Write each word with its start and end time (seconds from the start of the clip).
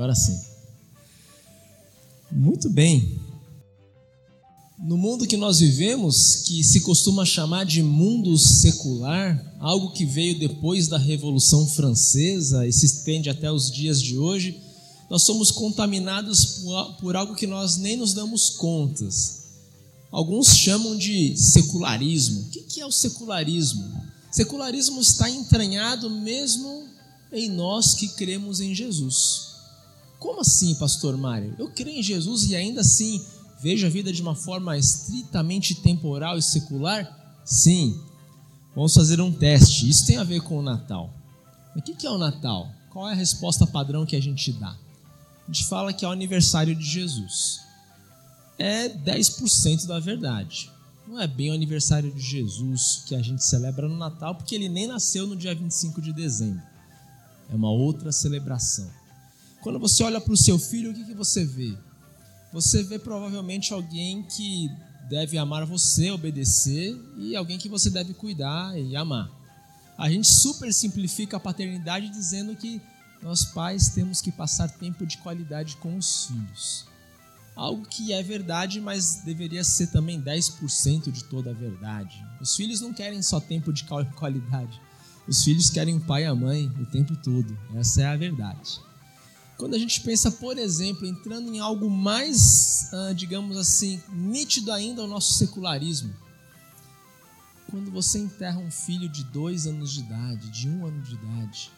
Agora 0.00 0.14
sim. 0.14 0.40
Muito 2.32 2.70
bem. 2.70 3.20
No 4.78 4.96
mundo 4.96 5.26
que 5.26 5.36
nós 5.36 5.60
vivemos, 5.60 6.36
que 6.36 6.64
se 6.64 6.80
costuma 6.80 7.26
chamar 7.26 7.66
de 7.66 7.82
mundo 7.82 8.38
secular, 8.38 9.54
algo 9.60 9.92
que 9.92 10.06
veio 10.06 10.38
depois 10.38 10.88
da 10.88 10.96
Revolução 10.96 11.66
Francesa 11.66 12.66
e 12.66 12.72
se 12.72 12.86
estende 12.86 13.28
até 13.28 13.52
os 13.52 13.70
dias 13.70 14.00
de 14.00 14.16
hoje, 14.16 14.58
nós 15.10 15.24
somos 15.24 15.50
contaminados 15.50 16.62
por, 17.00 17.16
algo 17.16 17.34
que 17.34 17.46
nós 17.46 17.76
nem 17.76 17.96
nos 17.96 18.14
damos 18.14 18.50
contas. 18.50 19.40
Alguns 20.08 20.56
chamam 20.56 20.96
de 20.96 21.36
secularismo. 21.36 22.42
O 22.42 22.48
que 22.48 22.80
é 22.80 22.86
o 22.86 22.92
secularismo? 22.92 23.92
Secularismo 24.30 25.00
está 25.00 25.28
entranhado 25.28 26.08
mesmo 26.08 26.86
em 27.32 27.48
nós 27.48 27.94
que 27.94 28.08
cremos 28.10 28.60
em 28.60 28.72
Jesus. 28.72 29.50
Como 30.20 30.42
assim, 30.42 30.76
pastor 30.76 31.16
Mário? 31.16 31.56
Eu 31.58 31.70
creio 31.70 31.98
em 31.98 32.02
Jesus 32.02 32.44
e 32.48 32.54
ainda 32.54 32.82
assim 32.82 33.20
vejo 33.60 33.86
a 33.86 33.90
vida 33.90 34.12
de 34.12 34.22
uma 34.22 34.36
forma 34.36 34.78
estritamente 34.78 35.74
temporal 35.74 36.38
e 36.38 36.42
secular? 36.42 37.40
Sim. 37.44 38.00
Vamos 38.76 38.94
fazer 38.94 39.20
um 39.20 39.32
teste. 39.32 39.88
Isso 39.88 40.06
tem 40.06 40.18
a 40.18 40.24
ver 40.24 40.40
com 40.42 40.58
o 40.58 40.62
Natal. 40.62 41.12
O 41.74 41.82
que 41.82 42.06
é 42.06 42.10
o 42.10 42.18
Natal? 42.18 42.70
Qual 42.90 43.08
é 43.08 43.12
a 43.12 43.16
resposta 43.16 43.66
padrão 43.66 44.06
que 44.06 44.14
a 44.14 44.22
gente 44.22 44.52
dá? 44.52 44.76
A 45.50 45.52
gente 45.52 45.66
fala 45.66 45.92
que 45.92 46.04
é 46.04 46.08
o 46.08 46.12
aniversário 46.12 46.76
de 46.76 46.84
Jesus. 46.84 47.62
É 48.56 48.88
10% 48.88 49.84
da 49.84 49.98
verdade. 49.98 50.70
Não 51.08 51.20
é 51.20 51.26
bem 51.26 51.50
o 51.50 51.54
aniversário 51.54 52.08
de 52.12 52.20
Jesus 52.20 53.02
que 53.04 53.16
a 53.16 53.20
gente 53.20 53.42
celebra 53.42 53.88
no 53.88 53.98
Natal, 53.98 54.36
porque 54.36 54.54
ele 54.54 54.68
nem 54.68 54.86
nasceu 54.86 55.26
no 55.26 55.34
dia 55.34 55.52
25 55.52 56.00
de 56.00 56.12
dezembro. 56.12 56.62
É 57.50 57.56
uma 57.56 57.68
outra 57.68 58.12
celebração. 58.12 58.88
Quando 59.60 59.80
você 59.80 60.04
olha 60.04 60.20
para 60.20 60.32
o 60.32 60.36
seu 60.36 60.56
filho, 60.56 60.92
o 60.92 60.94
que, 60.94 61.04
que 61.04 61.14
você 61.14 61.44
vê? 61.44 61.76
Você 62.52 62.84
vê 62.84 62.96
provavelmente 62.96 63.72
alguém 63.72 64.22
que 64.22 64.70
deve 65.08 65.36
amar 65.36 65.66
você, 65.66 66.12
obedecer, 66.12 66.96
e 67.18 67.34
alguém 67.34 67.58
que 67.58 67.68
você 67.68 67.90
deve 67.90 68.14
cuidar 68.14 68.78
e 68.78 68.94
amar. 68.94 69.28
A 69.98 70.08
gente 70.08 70.28
super 70.28 70.72
simplifica 70.72 71.38
a 71.38 71.40
paternidade 71.40 72.08
dizendo 72.08 72.54
que 72.54 72.80
nós 73.22 73.44
pais 73.44 73.90
temos 73.90 74.20
que 74.20 74.32
passar 74.32 74.68
tempo 74.68 75.06
de 75.06 75.18
qualidade 75.18 75.76
com 75.76 75.96
os 75.96 76.26
filhos. 76.26 76.86
Algo 77.54 77.86
que 77.86 78.12
é 78.12 78.22
verdade, 78.22 78.80
mas 78.80 79.16
deveria 79.24 79.62
ser 79.62 79.88
também 79.88 80.20
10% 80.20 81.10
de 81.10 81.24
toda 81.24 81.50
a 81.50 81.54
verdade. 81.54 82.24
Os 82.40 82.56
filhos 82.56 82.80
não 82.80 82.94
querem 82.94 83.20
só 83.22 83.38
tempo 83.38 83.72
de 83.72 83.84
qualidade. 83.84 84.80
Os 85.28 85.44
filhos 85.44 85.68
querem 85.68 85.96
o 85.96 86.00
pai 86.00 86.22
e 86.22 86.26
a 86.26 86.34
mãe 86.34 86.72
o 86.80 86.86
tempo 86.86 87.14
todo. 87.16 87.58
Essa 87.74 88.02
é 88.02 88.06
a 88.06 88.16
verdade. 88.16 88.80
Quando 89.58 89.74
a 89.74 89.78
gente 89.78 90.00
pensa, 90.00 90.30
por 90.30 90.56
exemplo, 90.56 91.06
entrando 91.06 91.54
em 91.54 91.58
algo 91.58 91.90
mais, 91.90 92.88
ah, 92.94 93.12
digamos 93.12 93.58
assim, 93.58 94.00
nítido 94.08 94.72
ainda 94.72 95.02
ao 95.02 95.08
nosso 95.08 95.34
secularismo. 95.34 96.14
Quando 97.70 97.90
você 97.90 98.18
enterra 98.18 98.58
um 98.58 98.70
filho 98.70 99.06
de 99.06 99.22
dois 99.24 99.66
anos 99.66 99.92
de 99.92 100.00
idade, 100.00 100.48
de 100.48 100.66
um 100.66 100.86
ano 100.86 101.02
de 101.02 101.12
idade, 101.12 101.70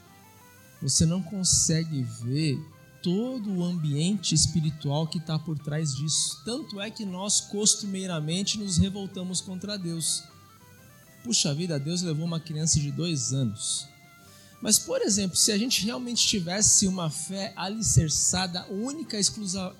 você 0.82 1.06
não 1.06 1.22
consegue 1.22 2.02
ver 2.02 2.58
todo 3.02 3.50
o 3.50 3.64
ambiente 3.64 4.34
espiritual 4.34 5.06
que 5.06 5.18
está 5.18 5.38
por 5.38 5.58
trás 5.58 5.94
disso. 5.94 6.42
Tanto 6.44 6.80
é 6.80 6.90
que 6.90 7.04
nós 7.04 7.40
costumeiramente 7.40 8.58
nos 8.58 8.76
revoltamos 8.76 9.40
contra 9.40 9.78
Deus. 9.78 10.22
Puxa 11.24 11.54
vida, 11.54 11.78
Deus 11.78 12.02
levou 12.02 12.26
uma 12.26 12.40
criança 12.40 12.78
de 12.78 12.90
dois 12.90 13.32
anos 13.32 13.92
mas, 14.62 14.78
por 14.78 15.02
exemplo, 15.02 15.36
se 15.36 15.50
a 15.50 15.58
gente 15.58 15.84
realmente 15.84 16.24
tivesse 16.24 16.86
uma 16.86 17.10
fé 17.10 17.52
alicerçada 17.56 18.64
única 18.70 19.18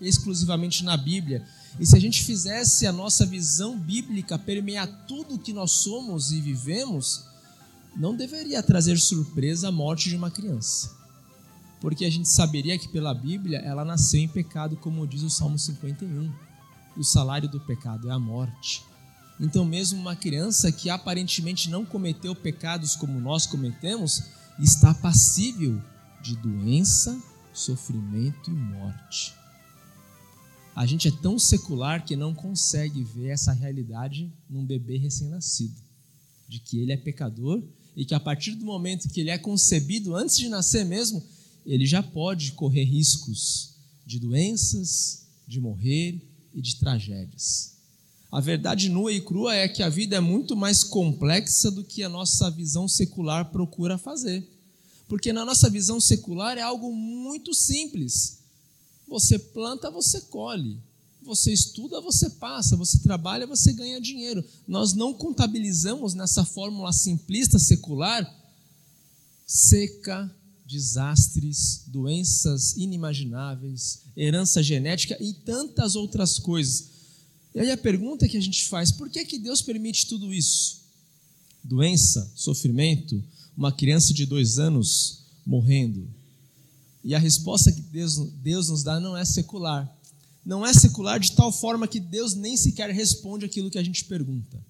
exclusivamente 0.01 0.83
na 0.83 0.97
Bíblia, 0.97 1.47
e 1.79 1.87
se 1.87 1.97
a 1.97 2.01
gente 2.01 2.25
fizesse 2.25 2.85
a 2.85 2.93
nossa 2.93 3.25
visão 3.25 3.79
bíblica 3.79 4.37
permear 4.37 4.89
tudo 5.07 5.37
o 5.37 5.39
que 5.39 5.53
nós 5.53 5.71
somos 5.71 6.33
e 6.33 6.41
vivemos, 6.41 7.27
não 7.97 8.17
deveria 8.17 8.63
trazer 8.63 8.99
surpresa 8.99 9.69
a 9.69 9.73
morte 9.73 10.09
de 10.09 10.17
uma 10.17 10.31
criança. 10.31 10.97
Porque 11.81 12.05
a 12.05 12.11
gente 12.11 12.29
saberia 12.29 12.79
que 12.79 12.89
pela 12.89 13.13
Bíblia 13.13 13.59
ela 13.59 13.85
nasceu 13.85 14.21
em 14.21 14.29
pecado, 14.29 14.77
como 14.77 15.07
diz 15.07 15.23
o 15.23 15.31
Salmo 15.31 15.59
51. 15.59 16.33
E 16.97 17.01
o 17.01 17.05
salário 17.05 17.49
do 17.49 17.61
pecado 17.61 18.09
é 18.09 18.13
a 18.13 18.19
morte. 18.19 18.85
Então, 19.41 19.65
mesmo 19.65 20.01
uma 20.01 20.15
criança 20.15 20.71
que 20.71 20.89
aparentemente 20.89 21.69
não 21.69 21.85
cometeu 21.85 22.35
pecados 22.35 22.95
como 22.95 23.19
nós 23.19 23.47
cometemos, 23.47 24.23
está 24.59 24.95
passível 24.95 25.83
de 26.23 26.37
doença, 26.37 27.21
sofrimento 27.53 28.51
e 28.51 28.55
morte. 28.55 29.35
A 30.75 30.87
gente 30.87 31.09
é 31.09 31.11
tão 31.11 31.39
secular 31.39 32.05
que 32.05 32.15
não 32.15 32.33
consegue 32.33 33.03
ver 33.03 33.29
essa 33.31 33.53
realidade 33.53 34.33
num 34.49 34.65
bebê 34.65 34.97
recém-nascido, 34.97 35.83
de 36.49 36.61
que 36.61 36.79
ele 36.79 36.93
é 36.93 36.97
pecador 36.97 37.63
e 37.97 38.05
que 38.05 38.15
a 38.15 38.21
partir 38.21 38.53
do 38.53 38.65
momento 38.65 39.09
que 39.09 39.21
ele 39.21 39.31
é 39.31 39.39
concebido, 39.39 40.15
antes 40.15 40.37
de 40.39 40.49
nascer 40.49 40.85
mesmo, 40.85 41.23
ele 41.65 41.87
já 41.87 42.03
pode 42.03 42.53
correr 42.53 42.85
riscos 42.85 43.75
de 44.07 44.19
doenças, 44.19 45.27
de 45.47 45.61
morrer 45.61 46.21
e 46.55 46.61
de 46.61 46.77
tragédias. 46.77 47.73
A 48.31 48.41
verdade 48.41 48.89
nua 48.89 49.13
e 49.13 49.21
crua 49.21 49.55
é 49.55 49.69
que 49.69 49.83
a 49.83 49.91
vida 49.91 50.17
é 50.17 50.21
muito 50.21 50.57
mais 50.57 50.83
complexa 50.83 51.71
do 51.71 51.85
que 51.85 52.03
a 52.03 52.09
nossa 52.09 52.51
visão 52.51 52.89
secular 52.89 53.51
procura 53.51 53.99
fazer. 53.99 54.49
Porque 55.07 55.33
na 55.33 55.45
nossa 55.45 55.69
visão 55.69 56.01
secular 56.01 56.57
é 56.57 56.63
algo 56.63 56.95
muito 56.95 57.53
simples. 57.53 58.39
Você 59.07 59.39
planta, 59.39 59.91
você 59.91 60.23
colhe. 60.23 60.81
Você 61.25 61.53
estuda, 61.53 62.01
você 62.01 62.29
passa. 62.31 62.77
Você 62.77 62.99
trabalha, 62.99 63.47
você 63.47 63.73
ganha 63.73 64.01
dinheiro. 64.01 64.45
Nós 64.67 64.93
não 64.93 65.15
contabilizamos 65.15 66.15
nessa 66.15 66.45
fórmula 66.45 66.93
simplista 66.93 67.59
secular 67.59 68.41
seca, 69.47 70.35
desastres, 70.67 71.83
doenças 71.87 72.75
inimagináveis, 72.77 74.03
herança 74.17 74.63
genética 74.63 75.17
e 75.21 75.35
tantas 75.35 75.95
outras 75.95 76.39
coisas 76.39 76.93
e 77.55 77.61
aí 77.61 77.71
a 77.71 77.77
pergunta 77.77 78.27
que 78.27 78.37
a 78.37 78.41
gente 78.41 78.67
faz, 78.67 78.91
por 78.91 79.11
que, 79.11 79.25
que 79.25 79.39
Deus 79.39 79.61
permite 79.61 80.07
tudo 80.07 80.33
isso? 80.33 80.83
Doença, 81.63 82.31
sofrimento, 82.35 83.23
uma 83.57 83.71
criança 83.71 84.15
de 84.15 84.25
dois 84.25 84.59
anos 84.59 85.25
morrendo. 85.45 86.09
E 87.05 87.15
a 87.15 87.19
resposta 87.19 87.71
que 87.71 87.81
Deus, 87.81 88.17
Deus 88.43 88.69
nos 88.69 88.83
dá 88.83 88.99
não 88.99 89.17
é 89.17 89.25
secular. 89.25 89.91
Não 90.45 90.67
é 90.67 90.73
secular 90.73 91.21
de 91.21 91.33
tal 91.33 91.53
forma 91.53 91.87
que 91.87 92.01
Deus 92.01 92.35
nem 92.35 92.57
sequer 92.57 92.91
responde 92.91 93.45
aquilo 93.45 93.71
que 93.71 93.79
a 93.79 93.83
gente 93.83 94.05
pergunta. 94.05 94.61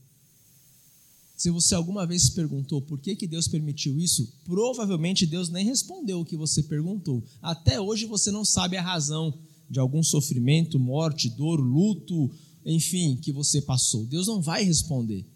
Se 1.37 1.51
você 1.51 1.75
alguma 1.75 2.07
vez 2.07 2.25
se 2.25 2.33
perguntou 2.33 2.81
por 2.81 3.01
que, 3.01 3.17
que 3.17 3.27
Deus 3.27 3.49
permitiu 3.49 3.99
isso, 3.99 4.33
provavelmente 4.45 5.27
Deus 5.27 5.49
nem 5.49 5.65
respondeu 5.65 6.21
o 6.21 6.25
que 6.25 6.37
você 6.37 6.63
perguntou. 6.63 7.25
Até 7.41 7.81
hoje 7.81 8.07
você 8.07 8.31
não 8.31 8.45
sabe 8.45 8.77
a 8.77 8.83
razão 8.83 9.37
de 9.69 9.81
algum 9.81 10.03
sofrimento, 10.03 10.79
morte, 10.79 11.31
dor, 11.31 11.59
luto, 11.59 12.31
enfim, 12.65 13.17
que 13.17 13.33
você 13.33 13.61
passou? 13.61 14.05
Deus 14.05 14.27
não 14.27 14.41
vai 14.41 14.63
responder. 14.63 15.27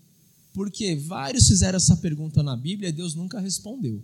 Porque 0.53 0.94
vários 0.94 1.48
fizeram 1.48 1.76
essa 1.76 1.97
pergunta 1.97 2.42
na 2.42 2.56
Bíblia 2.56 2.91
e 2.91 2.92
Deus 2.92 3.14
nunca 3.14 3.41
respondeu. 3.41 4.03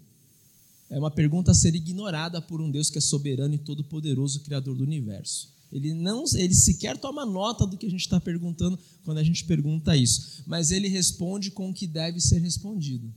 É 0.91 0.99
uma 0.99 1.11
pergunta 1.11 1.53
a 1.53 1.55
ser 1.55 1.75
ignorada 1.75 2.43
por 2.43 2.61
um 2.61 2.71
Deus 2.71 2.91
que 2.91 2.99
é 2.99 3.01
soberano 3.01 3.55
e 3.55 3.59
todo-poderoso, 3.59 4.41
Criador 4.41 4.77
do 4.77 4.83
universo. 4.83 5.53
Ele 5.73 5.95
não, 5.95 6.25
ele 6.35 6.55
sequer 6.55 6.99
toma 6.99 7.25
nota 7.25 7.67
do 7.67 7.79
que 7.79 7.87
a 7.87 7.91
gente 7.91 8.03
está 8.03 8.21
perguntando 8.21 8.79
quando 9.05 9.19
a 9.19 9.25
gente 9.25 9.45
pergunta 9.45 9.97
isso, 9.97 10.43
mas 10.47 10.71
ele 10.71 10.87
responde 10.87 11.51
com 11.51 11.71
o 11.71 11.75
que 11.75 11.87
deve 11.87 12.21
ser 12.21 12.39
respondido, 12.41 13.11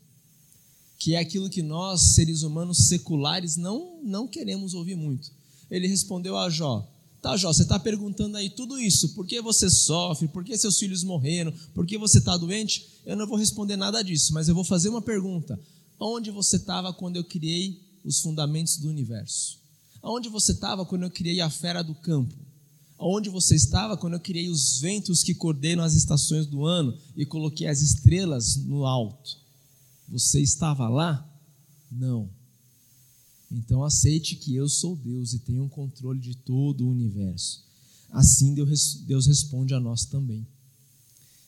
que 0.98 1.16
é 1.16 1.20
aquilo 1.20 1.50
que 1.50 1.62
nós, 1.62 2.14
seres 2.14 2.44
humanos 2.44 2.88
seculares, 2.88 3.58
não, 3.58 4.02
não 4.02 4.26
queremos 4.26 4.74
ouvir 4.74 4.96
muito. 4.96 5.32
Ele 5.70 5.88
respondeu 5.88 6.38
a 6.38 6.50
Jó: 6.50 6.90
Tá, 7.22 7.36
Jó, 7.36 7.52
você 7.52 7.64
está 7.64 7.78
perguntando 7.78 8.38
aí 8.38 8.50
tudo 8.50 8.80
isso, 8.80 9.10
por 9.10 9.28
que 9.28 9.42
você 9.42 9.70
sofre, 9.70 10.28
por 10.28 10.44
que 10.44 10.58
seus 10.58 10.80
filhos 10.80 11.04
morreram, 11.04 11.52
por 11.74 11.86
que 11.86 11.98
você 11.98 12.20
está 12.20 12.38
doente? 12.38 12.88
Eu 13.06 13.18
não 13.18 13.28
vou 13.28 13.38
responder 13.38 13.76
nada 13.76 14.02
disso, 14.02 14.34
mas 14.34 14.48
eu 14.48 14.56
vou 14.56 14.64
fazer 14.64 14.88
uma 14.88 15.02
pergunta. 15.02 15.60
Onde 16.00 16.32
você 16.32 16.56
estava 16.56 16.94
quando 16.94 17.18
eu 17.18 17.24
criei 17.24 17.82
os 18.04 18.22
fundamentos 18.22 18.78
do 18.78 18.88
universo? 18.88 19.60
Aonde 20.02 20.30
você 20.30 20.52
estava 20.52 20.86
quando 20.86 21.04
eu 21.04 21.10
criei 21.10 21.42
a 21.42 21.50
fera 21.50 21.82
do 21.82 21.96
campo? 21.96 22.45
Aonde 22.98 23.30
você 23.30 23.56
estava 23.56 23.98
quando 23.98 24.14
eu 24.14 24.20
criei 24.20 24.50
os 24.50 24.80
ventos 24.80 25.22
que 25.22 25.36
coordenam 25.36 25.84
as 25.84 25.94
estações 25.94 26.46
do 26.46 26.66
ano 26.66 26.98
e 27.16 27.26
coloquei 27.26 27.68
as 27.68 27.82
estrelas 27.82 28.56
no 28.56 28.86
alto? 28.86 29.38
Você 30.08 30.42
estava 30.42 30.88
lá? 30.88 31.28
Não. 31.92 32.30
Então 33.52 33.84
aceite 33.84 34.36
que 34.36 34.56
eu 34.56 34.68
sou 34.68 34.96
Deus 34.96 35.34
e 35.34 35.40
tenho 35.40 35.64
um 35.64 35.70
controle 35.70 36.20
de 36.20 36.36
todo 36.36 36.86
o 36.86 36.90
universo. 36.90 37.64
assim 38.12 38.54
Deus 38.54 39.28
responde 39.28 39.74
a 39.74 39.80
nós 39.80 40.06
também. 40.06 40.48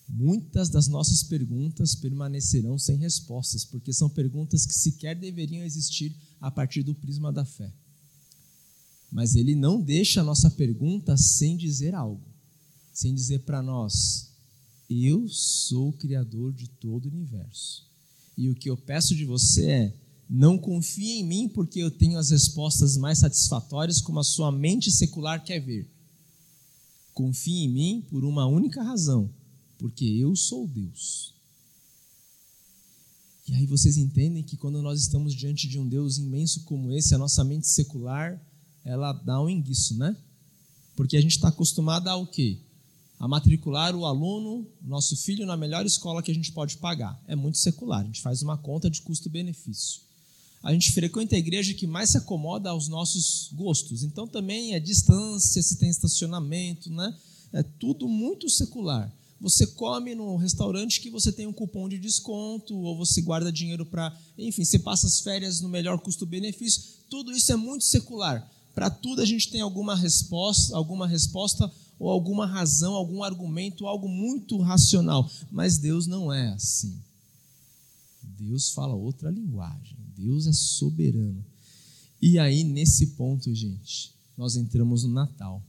Muitas 0.10 0.70
das 0.70 0.88
nossas 0.88 1.24
perguntas 1.24 1.94
permanecerão 1.96 2.80
sem 2.80 2.98
respostas, 2.98 3.66
porque 3.66 3.92
são 3.92 4.10
perguntas 4.10 4.66
que 4.66 4.74
sequer 4.74 5.16
deveriam 5.16 5.66
existir 5.66 6.16
a 6.40 6.50
partir 6.50 6.82
do 6.82 6.96
prisma 6.96 7.32
da 7.32 7.44
fé. 7.44 7.74
Mas 9.12 9.36
ele 9.36 9.56
não 9.56 9.82
deixa 9.82 10.22
a 10.22 10.24
nossa 10.24 10.50
pergunta 10.52 11.16
sem 11.18 11.56
dizer 11.56 11.96
algo, 11.96 12.24
sem 12.94 13.14
dizer 13.14 13.40
para 13.40 13.62
nós: 13.62 14.32
Eu 14.90 15.28
sou 15.30 15.90
o 15.90 15.94
Criador 15.94 16.54
de 16.54 16.68
todo 16.68 17.06
o 17.06 17.12
universo. 17.12 17.88
E 18.38 18.50
o 18.50 18.56
que 18.56 18.70
eu 18.70 18.78
peço 18.78 19.16
de 19.16 19.26
você 19.26 19.66
é: 19.66 19.94
não 20.30 20.58
confie 20.58 21.20
em 21.20 21.24
mim 21.24 21.48
porque 21.48 21.80
eu 21.80 21.90
tenho 21.90 22.20
as 22.20 22.30
respostas 22.30 22.98
mais 22.98 23.20
satisfatórias 23.20 24.02
como 24.02 24.20
a 24.20 24.24
sua 24.24 24.52
mente 24.52 24.92
secular 24.92 25.44
quer 25.44 25.60
ver. 25.60 25.90
Confie 27.14 27.64
em 27.64 27.70
mim 27.70 28.06
por 28.10 28.24
uma 28.24 28.46
única 28.46 28.84
razão 28.84 29.30
porque 29.78 30.06
eu 30.06 30.36
sou 30.36 30.68
Deus. 30.68 31.34
E 33.48 33.54
aí 33.54 33.66
vocês 33.66 33.98
entendem 33.98 34.44
que 34.44 34.58
quando 34.58 34.82
nós 34.82 35.00
estamos 35.00 35.34
diante 35.34 35.68
de 35.68 35.80
um 35.80 35.88
Deus 35.88 36.18
imenso 36.18 36.64
como 36.64 36.92
esse, 36.92 37.16
a 37.16 37.18
nossa 37.18 37.44
mente 37.44 37.68
secular, 37.68 38.42
ela 38.88 39.12
dá 39.12 39.42
um 39.42 39.50
enguiço, 39.50 39.98
né? 39.98 40.16
Porque 40.96 41.18
a 41.18 41.22
gente 41.22 41.34
está 41.34 41.50
acostumado 41.50 42.08
a 42.08 42.16
o 42.16 42.26
quê? 42.26 42.58
A 43.20 43.28
matricular 43.28 43.96
o 43.96 44.06
aluno, 44.06 44.66
nosso 44.82 45.18
filho, 45.18 45.46
na 45.46 45.58
melhor 45.58 45.86
escola 45.86 46.24
que 46.24 46.32
a 46.32 46.34
gente 46.34 46.52
pode 46.52 46.78
pagar. 46.78 47.22
É 47.28 47.36
muito 47.36 47.58
secular, 47.58 48.02
a 48.02 48.06
gente 48.06 48.22
faz 48.22 48.42
uma 48.42 48.58
conta 48.58 48.90
de 48.90 49.02
custo-benefício. 49.02 50.02
A 50.64 50.72
gente 50.72 50.92
frequenta 50.92 51.36
a 51.36 51.40
igreja 51.40 51.74
que 51.74 51.86
mais 51.86 52.12
se 52.12 52.18
acomoda 52.18 52.70
aos 52.70 52.88
nossos 52.88 53.50
gostos. 53.54 54.04
Então 54.04 54.28
também 54.28 54.74
é 54.74 54.80
distância, 54.80 55.62
se 55.62 55.78
tem 55.78 55.90
estacionamento, 55.90 56.90
né? 56.90 57.16
É 57.52 57.64
tudo 57.64 58.08
muito 58.08 58.50
secular 58.50 59.14
você 59.40 59.68
come 59.68 60.16
no 60.16 60.36
restaurante 60.36 61.00
que 61.00 61.10
você 61.10 61.32
tem 61.32 61.46
um 61.46 61.54
cupom 61.54 61.88
de 61.88 61.98
desconto, 62.00 62.76
ou 62.76 62.98
você 62.98 63.22
guarda 63.22 63.52
dinheiro 63.52 63.86
para. 63.86 64.16
Enfim, 64.38 64.66
você 64.66 64.80
passa 64.80 65.06
as 65.06 65.20
férias 65.20 65.62
no 65.62 65.70
melhor 65.70 66.00
custo-benefício. 66.00 66.82
Tudo 67.10 67.32
isso 67.32 67.52
é 67.52 67.56
muito 67.56 67.84
secular. 67.84 68.50
Para 68.78 68.92
tudo 68.92 69.24
a 69.24 69.26
gente 69.26 69.50
tem 69.50 69.62
alguma 69.62 69.96
resposta, 69.96 70.78
alguma 70.78 71.08
resposta 71.08 71.72
ou 71.98 72.12
alguma 72.12 72.46
razão, 72.46 72.94
algum 72.94 73.24
argumento, 73.24 73.88
algo 73.88 74.08
muito 74.08 74.60
racional. 74.60 75.28
Mas 75.52 75.80
Deus 75.80 76.06
não 76.06 76.32
é 76.32 76.50
assim. 76.50 76.96
Deus 78.22 78.70
fala 78.70 78.94
outra 78.94 79.32
linguagem. 79.32 79.98
Deus 80.16 80.46
é 80.46 80.54
soberano. 80.54 81.44
E 82.22 82.38
aí, 82.38 82.64
nesse 82.64 83.08
ponto, 83.08 83.52
gente, 83.56 84.14
nós 84.38 84.56
entramos 84.56 85.04
no 85.04 85.10
Natal. 85.10 85.64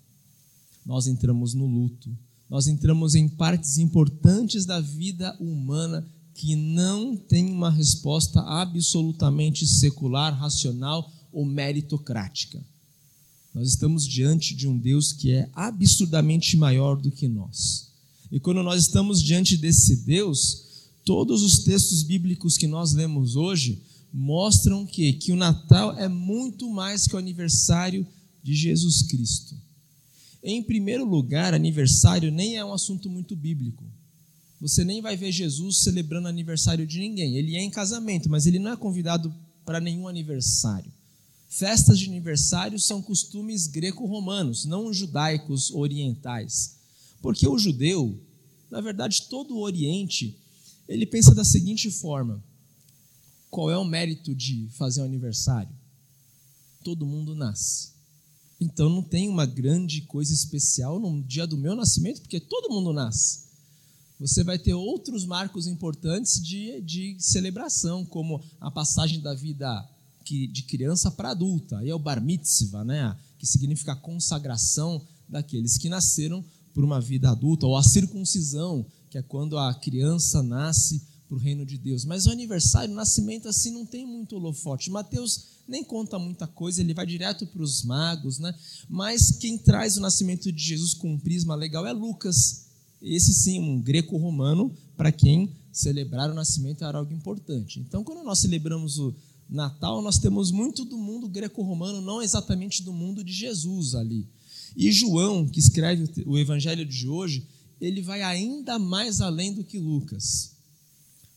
Nós 0.84 1.06
entramos 1.06 1.54
no 1.54 1.64
luto 1.64 2.14
nós 2.48 2.66
entramos 2.66 3.14
em 3.14 3.28
partes 3.28 3.76
importantes 3.76 4.64
da 4.64 4.80
vida 4.80 5.36
humana 5.38 6.06
que 6.34 6.56
não 6.56 7.14
tem 7.16 7.50
uma 7.50 7.70
resposta 7.70 8.40
absolutamente 8.40 9.66
secular, 9.66 10.32
racional 10.34 11.10
ou 11.32 11.44
meritocrática. 11.44 12.64
Nós 13.58 13.70
estamos 13.70 14.06
diante 14.06 14.54
de 14.54 14.68
um 14.68 14.78
Deus 14.78 15.12
que 15.12 15.32
é 15.32 15.50
absurdamente 15.52 16.56
maior 16.56 16.94
do 16.94 17.10
que 17.10 17.26
nós. 17.26 17.88
E 18.30 18.38
quando 18.38 18.62
nós 18.62 18.82
estamos 18.82 19.20
diante 19.20 19.56
desse 19.56 19.96
Deus, 20.04 20.90
todos 21.04 21.42
os 21.42 21.64
textos 21.64 22.04
bíblicos 22.04 22.56
que 22.56 22.68
nós 22.68 22.92
lemos 22.92 23.34
hoje 23.34 23.82
mostram 24.14 24.86
que, 24.86 25.12
que 25.14 25.32
o 25.32 25.36
Natal 25.36 25.98
é 25.98 26.06
muito 26.06 26.70
mais 26.70 27.08
que 27.08 27.16
o 27.16 27.18
aniversário 27.18 28.06
de 28.44 28.54
Jesus 28.54 29.02
Cristo. 29.02 29.56
Em 30.40 30.62
primeiro 30.62 31.04
lugar, 31.04 31.52
aniversário 31.52 32.30
nem 32.30 32.56
é 32.56 32.64
um 32.64 32.72
assunto 32.72 33.10
muito 33.10 33.34
bíblico. 33.34 33.82
Você 34.60 34.84
nem 34.84 35.02
vai 35.02 35.16
ver 35.16 35.32
Jesus 35.32 35.78
celebrando 35.78 36.28
aniversário 36.28 36.86
de 36.86 37.00
ninguém. 37.00 37.34
Ele 37.34 37.56
é 37.56 37.60
em 37.60 37.70
casamento, 37.70 38.30
mas 38.30 38.46
ele 38.46 38.60
não 38.60 38.70
é 38.70 38.76
convidado 38.76 39.34
para 39.64 39.80
nenhum 39.80 40.06
aniversário. 40.06 40.92
Festas 41.48 41.98
de 41.98 42.06
aniversário 42.06 42.78
são 42.78 43.00
costumes 43.00 43.66
greco-romanos, 43.66 44.66
não 44.66 44.92
judaicos 44.92 45.70
orientais. 45.70 46.76
Porque 47.22 47.48
o 47.48 47.58
judeu, 47.58 48.20
na 48.70 48.82
verdade, 48.82 49.22
todo 49.30 49.54
o 49.54 49.62
Oriente, 49.62 50.38
ele 50.86 51.06
pensa 51.06 51.34
da 51.34 51.44
seguinte 51.44 51.90
forma: 51.90 52.44
qual 53.50 53.70
é 53.70 53.78
o 53.78 53.84
mérito 53.84 54.34
de 54.34 54.68
fazer 54.72 55.00
um 55.00 55.06
aniversário? 55.06 55.74
Todo 56.84 57.06
mundo 57.06 57.34
nasce. 57.34 57.92
Então 58.60 58.90
não 58.90 59.02
tem 59.02 59.28
uma 59.28 59.46
grande 59.46 60.02
coisa 60.02 60.34
especial 60.34 61.00
no 61.00 61.22
dia 61.22 61.46
do 61.46 61.56
meu 61.56 61.74
nascimento, 61.74 62.20
porque 62.20 62.40
todo 62.40 62.72
mundo 62.72 62.92
nasce. 62.92 63.48
Você 64.20 64.44
vai 64.44 64.58
ter 64.58 64.74
outros 64.74 65.24
marcos 65.24 65.66
importantes 65.66 66.42
de, 66.42 66.80
de 66.82 67.16
celebração, 67.20 68.04
como 68.04 68.42
a 68.60 68.70
passagem 68.70 69.20
da 69.20 69.32
vida 69.32 69.88
de 70.46 70.62
criança 70.64 71.10
para 71.10 71.30
adulta. 71.30 71.78
Aí 71.78 71.88
é 71.88 71.94
o 71.94 71.98
bar 71.98 72.20
mitzvah, 72.20 72.84
né? 72.84 73.16
que 73.38 73.46
significa 73.46 73.92
a 73.92 73.96
consagração 73.96 75.00
daqueles 75.28 75.78
que 75.78 75.88
nasceram 75.88 76.44
por 76.74 76.84
uma 76.84 77.00
vida 77.00 77.30
adulta, 77.30 77.66
ou 77.66 77.76
a 77.76 77.82
circuncisão, 77.82 78.84
que 79.10 79.18
é 79.18 79.22
quando 79.22 79.56
a 79.56 79.72
criança 79.74 80.42
nasce 80.42 81.02
para 81.28 81.36
o 81.36 81.40
reino 81.40 81.64
de 81.64 81.76
Deus. 81.78 82.04
Mas 82.04 82.26
o 82.26 82.30
aniversário, 82.30 82.92
o 82.92 82.96
nascimento, 82.96 83.48
assim, 83.48 83.70
não 83.70 83.84
tem 83.84 84.06
muito 84.06 84.36
holofote. 84.36 84.90
Mateus 84.90 85.58
nem 85.66 85.84
conta 85.84 86.18
muita 86.18 86.46
coisa, 86.46 86.80
ele 86.80 86.94
vai 86.94 87.06
direto 87.06 87.46
para 87.46 87.62
os 87.62 87.82
magos, 87.84 88.38
né? 88.38 88.54
Mas 88.88 89.32
quem 89.32 89.58
traz 89.58 89.96
o 89.96 90.00
nascimento 90.00 90.50
de 90.50 90.62
Jesus 90.62 90.94
com 90.94 91.12
um 91.12 91.18
prisma 91.18 91.54
legal 91.54 91.86
é 91.86 91.92
Lucas. 91.92 92.66
Esse 93.00 93.34
sim, 93.34 93.60
um 93.60 93.80
greco-romano, 93.80 94.74
para 94.96 95.12
quem 95.12 95.52
celebrar 95.70 96.30
o 96.30 96.34
nascimento 96.34 96.84
era 96.84 96.98
algo 96.98 97.12
importante. 97.12 97.78
Então, 97.78 98.02
quando 98.02 98.24
nós 98.24 98.38
celebramos 98.38 98.98
o 98.98 99.14
Natal, 99.48 100.02
nós 100.02 100.18
temos 100.18 100.50
muito 100.50 100.84
do 100.84 100.98
mundo 100.98 101.28
greco-romano, 101.28 102.00
não 102.00 102.20
exatamente 102.20 102.82
do 102.82 102.92
mundo 102.92 103.24
de 103.24 103.32
Jesus 103.32 103.94
ali. 103.94 104.26
E 104.76 104.92
João, 104.92 105.48
que 105.48 105.58
escreve 105.58 106.08
o 106.26 106.38
evangelho 106.38 106.84
de 106.84 107.08
hoje, 107.08 107.46
ele 107.80 108.02
vai 108.02 108.22
ainda 108.22 108.78
mais 108.78 109.20
além 109.20 109.54
do 109.54 109.64
que 109.64 109.78
Lucas. 109.78 110.52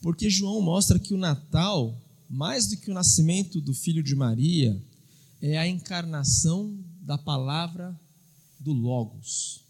Porque 0.02 0.30
João 0.30 0.62
mostra 0.62 1.00
que 1.00 1.13
o 1.13 1.18
Natal 1.18 1.98
mais 2.31 2.66
do 2.68 2.78
que 2.78 2.90
o 2.90 2.94
nascimento 2.94 3.60
do 3.60 3.74
filho 3.74 4.02
de 4.02 4.16
Maria, 4.16 4.81
é 5.42 5.58
a 5.58 5.68
encarnação 5.68 6.80
da 7.02 7.18
palavra 7.18 8.00
do 8.58 8.72
Logos. 8.72 9.66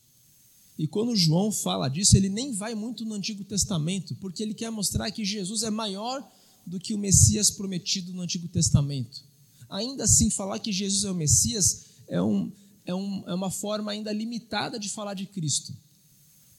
E 0.77 0.87
quando 0.87 1.15
João 1.15 1.51
fala 1.51 1.89
disso, 1.89 2.15
ele 2.15 2.29
nem 2.29 2.53
vai 2.53 2.75
muito 2.75 3.03
no 3.03 3.15
Antigo 3.15 3.43
Testamento, 3.43 4.15
porque 4.17 4.43
ele 4.43 4.53
quer 4.53 4.69
mostrar 4.69 5.09
que 5.09 5.25
Jesus 5.25 5.63
é 5.63 5.71
maior 5.71 6.23
do 6.65 6.79
que 6.79 6.93
o 6.93 6.97
Messias 6.97 7.49
prometido 7.49 8.13
no 8.13 8.21
Antigo 8.21 8.47
Testamento. 8.47 9.23
Ainda 9.69 10.03
assim, 10.03 10.29
falar 10.29 10.59
que 10.59 10.71
Jesus 10.71 11.03
é 11.03 11.11
o 11.11 11.15
Messias 11.15 11.85
é, 12.07 12.21
um, 12.21 12.51
é, 12.85 12.93
um, 12.93 13.23
é 13.27 13.33
uma 13.33 13.49
forma 13.49 13.91
ainda 13.91 14.11
limitada 14.11 14.79
de 14.79 14.89
falar 14.89 15.13
de 15.13 15.25
Cristo. 15.25 15.73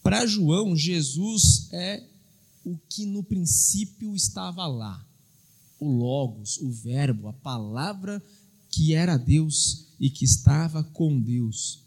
Para 0.02 0.26
João, 0.26 0.76
Jesus 0.76 1.68
é 1.72 2.02
o 2.64 2.76
que 2.88 3.04
no 3.06 3.22
princípio 3.22 4.14
estava 4.14 4.66
lá 4.66 5.06
o 5.82 5.88
Logos, 5.88 6.58
o 6.58 6.70
Verbo, 6.70 7.26
a 7.26 7.32
palavra 7.32 8.22
que 8.70 8.94
era 8.94 9.16
Deus 9.16 9.86
e 9.98 10.08
que 10.08 10.24
estava 10.24 10.84
com 10.84 11.20
Deus. 11.20 11.80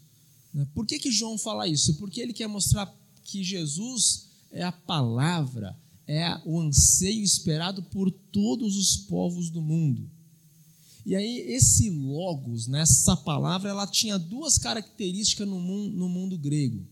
Né? 0.52 0.66
Por 0.74 0.86
que, 0.86 0.98
que 0.98 1.10
João 1.10 1.38
fala 1.38 1.66
isso? 1.66 1.94
Porque 1.94 2.20
ele 2.20 2.34
quer 2.34 2.46
mostrar 2.46 2.94
que 3.24 3.42
Jesus 3.42 4.28
é 4.52 4.62
a 4.62 4.70
palavra, 4.70 5.74
é 6.06 6.40
o 6.44 6.60
anseio 6.60 7.22
esperado 7.22 7.82
por 7.84 8.10
todos 8.10 8.76
os 8.76 8.96
povos 8.96 9.50
do 9.50 9.60
mundo. 9.60 10.08
E 11.04 11.14
aí, 11.14 11.38
esse 11.52 11.88
logos, 11.90 12.66
né, 12.66 12.80
essa 12.80 13.16
palavra, 13.16 13.70
ela 13.70 13.86
tinha 13.86 14.18
duas 14.18 14.58
características 14.58 15.46
no 15.46 15.60
mundo, 15.60 15.96
no 15.96 16.08
mundo 16.08 16.36
grego. 16.36 16.84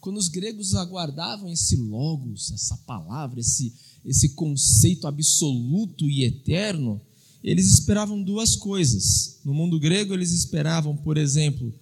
Quando 0.00 0.16
os 0.16 0.28
gregos 0.28 0.74
aguardavam 0.74 1.50
esse 1.50 1.76
logos, 1.76 2.52
essa 2.52 2.76
palavra, 2.78 3.40
esse, 3.40 3.74
esse 4.04 4.30
conceito 4.30 5.06
absoluto 5.06 6.08
e 6.08 6.24
eterno, 6.24 7.00
eles 7.42 7.66
esperavam 7.66 8.22
duas 8.22 8.56
coisas. 8.56 9.40
No 9.44 9.52
mundo 9.52 9.78
grego, 9.78 10.14
eles 10.14 10.30
esperavam, 10.30 10.96
por 10.96 11.18
exemplo, 11.18 11.74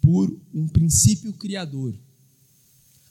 por 0.00 0.34
um 0.54 0.66
princípio 0.68 1.32
criador, 1.34 1.94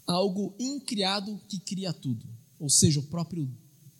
algo 0.05 0.55
incriado 0.59 1.39
que 1.47 1.59
cria 1.59 1.93
tudo, 1.93 2.25
ou 2.59 2.69
seja, 2.69 2.99
o 2.99 3.03
próprio 3.03 3.49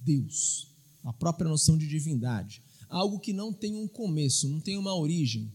Deus, 0.01 0.67
a 1.03 1.13
própria 1.13 1.49
noção 1.49 1.77
de 1.77 1.87
divindade, 1.87 2.61
algo 2.89 3.19
que 3.19 3.33
não 3.33 3.53
tem 3.53 3.75
um 3.75 3.87
começo, 3.87 4.49
não 4.49 4.59
tem 4.59 4.77
uma 4.77 4.95
origem, 4.95 5.51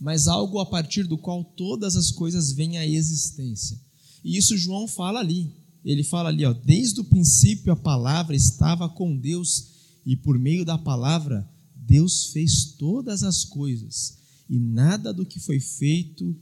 mas 0.00 0.28
algo 0.28 0.58
a 0.58 0.66
partir 0.66 1.04
do 1.04 1.18
qual 1.18 1.44
todas 1.44 1.96
as 1.96 2.10
coisas 2.10 2.52
vêm 2.52 2.78
à 2.78 2.86
existência. 2.86 3.80
E 4.24 4.36
isso 4.36 4.56
João 4.56 4.86
fala 4.86 5.20
ali 5.20 5.52
ele 5.84 6.04
fala 6.04 6.28
ali, 6.28 6.44
ó, 6.44 6.52
desde 6.52 7.00
o 7.00 7.04
princípio 7.04 7.72
a 7.72 7.76
palavra 7.76 8.34
estava 8.36 8.88
com 8.88 9.16
Deus 9.16 9.68
e 10.04 10.16
por 10.16 10.38
meio 10.38 10.64
da 10.64 10.76
palavra 10.76 11.48
Deus 11.74 12.26
fez 12.26 12.74
todas 12.78 13.22
as 13.22 13.44
coisas 13.44 14.18
e 14.48 14.58
nada 14.58 15.12
do 15.12 15.24
que 15.24 15.40
foi 15.40 15.60
feito 15.60 16.36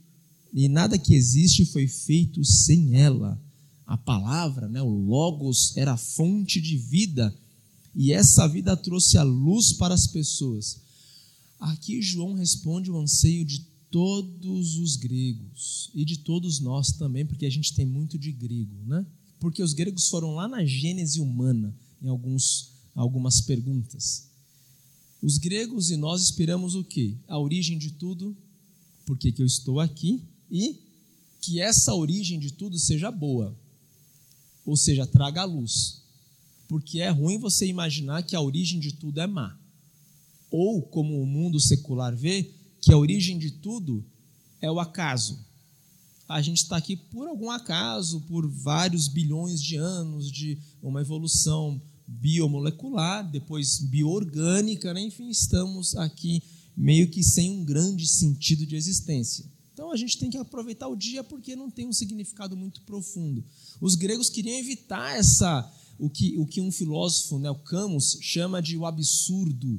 e 0.53 0.69
nada 0.69 0.99
que 0.99 1.15
existe 1.15 1.67
foi 1.67 1.87
feito 1.87 2.45
sem 2.45 2.97
ela. 2.97 3.41
A 3.87 3.97
palavra, 3.97 4.69
né, 4.69 4.83
o 4.83 4.89
Logos, 4.89 5.77
era 5.77 5.93
a 5.93 5.97
fonte 5.97 6.61
de 6.61 6.77
vida, 6.77 7.35
e 7.95 8.13
essa 8.13 8.47
vida 8.47 8.77
trouxe 8.77 9.17
a 9.17 9.23
luz 9.23 9.73
para 9.73 9.95
as 9.95 10.07
pessoas. 10.07 10.81
Aqui 11.59 12.03
João 12.03 12.35
responde 12.35 12.91
o 12.91 12.99
anseio 12.99 13.45
de 13.45 13.61
todos 13.91 14.77
os 14.77 14.97
gregos 14.97 15.91
e 15.95 16.05
de 16.05 16.19
todos 16.19 16.61
nós 16.61 16.93
também, 16.93 17.25
porque 17.25 17.47
a 17.47 17.51
gente 17.51 17.75
tem 17.75 17.87
muito 17.87 18.19
de 18.19 18.33
grego, 18.33 18.85
né? 18.85 19.07
Porque 19.39 19.63
os 19.63 19.73
gregos 19.73 20.09
foram 20.09 20.35
lá 20.35 20.49
na 20.49 20.65
gênese 20.65 21.21
humana 21.21 21.75
em 22.03 22.09
alguns, 22.09 22.73
algumas 22.95 23.41
perguntas. 23.41 24.29
Os 25.23 25.39
gregos 25.39 25.91
e 25.91 25.97
nós 25.97 26.23
esperamos 26.23 26.75
o 26.75 26.85
quê? 26.85 27.17
A 27.27 27.39
origem 27.39 27.79
de 27.79 27.93
tudo, 27.93 28.37
por 29.07 29.17
que 29.17 29.33
eu 29.39 29.47
estou 29.47 29.81
aqui 29.81 30.23
e 30.51 30.79
que 31.41 31.61
essa 31.61 31.95
origem 31.95 32.39
de 32.39 32.53
tudo 32.53 32.79
seja 32.79 33.11
boa, 33.11 33.57
ou 34.67 34.77
seja, 34.77 35.07
traga 35.07 35.43
a 35.43 35.45
luz. 35.45 36.03
Porque 36.69 37.01
é 37.01 37.09
ruim 37.09 37.39
você 37.39 37.67
imaginar 37.67 38.25
que 38.25 38.35
a 38.35 38.41
origem 38.41 38.81
de 38.81 38.93
tudo 38.93 39.21
é 39.21 39.27
má. 39.27 39.57
Ou, 40.51 40.83
como 40.83 41.23
o 41.23 41.27
mundo 41.27 41.61
secular 41.61 42.15
vê, 42.15 42.51
que 42.81 42.93
a 42.93 42.99
origem 42.99 43.39
de 43.39 43.53
tudo 43.53 44.05
é 44.61 44.71
o 44.71 44.81
acaso. 44.81 45.39
A 46.29 46.43
gente 46.43 46.59
está 46.59 46.77
aqui 46.77 46.97
por 46.97 47.29
algum 47.29 47.51
acaso, 47.51 48.21
por 48.23 48.49
vários 48.49 49.07
bilhões 49.07 49.63
de 49.63 49.77
anos 49.77 50.31
de 50.31 50.59
uma 50.83 51.01
evolução 51.01 51.81
biomolecular, 52.07 53.29
depois 53.31 53.79
bioorgânica, 53.81 54.93
né? 54.93 55.03
enfim, 55.03 55.29
estamos 55.29 55.95
aqui 55.97 56.43
meio 56.77 57.09
que 57.09 57.23
sem 57.23 57.51
um 57.51 57.65
grande 57.65 58.07
sentido 58.07 58.67
de 58.67 58.77
existência. 58.77 59.45
Então 59.77 59.93
a 59.93 59.97
gente 59.97 60.17
tem 60.17 60.31
que 60.31 60.39
aproveitar 60.39 60.89
o 60.89 60.97
dia 60.97 61.23
porque 61.23 61.55
não 61.55 61.71
tem 61.71 61.87
um 61.87 61.93
significado 61.93 62.57
muito 62.57 62.81
profundo. 62.81 63.45
Os 63.79 63.95
gregos 63.95 64.31
queriam 64.31 64.59
evitar 64.59 65.19
essa 65.19 65.71
o 65.99 66.09
que, 66.09 66.35
o 66.39 66.47
que 66.47 66.63
um 66.63 66.73
filósofo, 66.73 67.39
né, 67.39 67.51
o 67.51 67.57
Camus, 67.57 68.17
chama 68.23 68.63
de 68.63 68.75
o 68.75 68.87
absurdo 68.87 69.79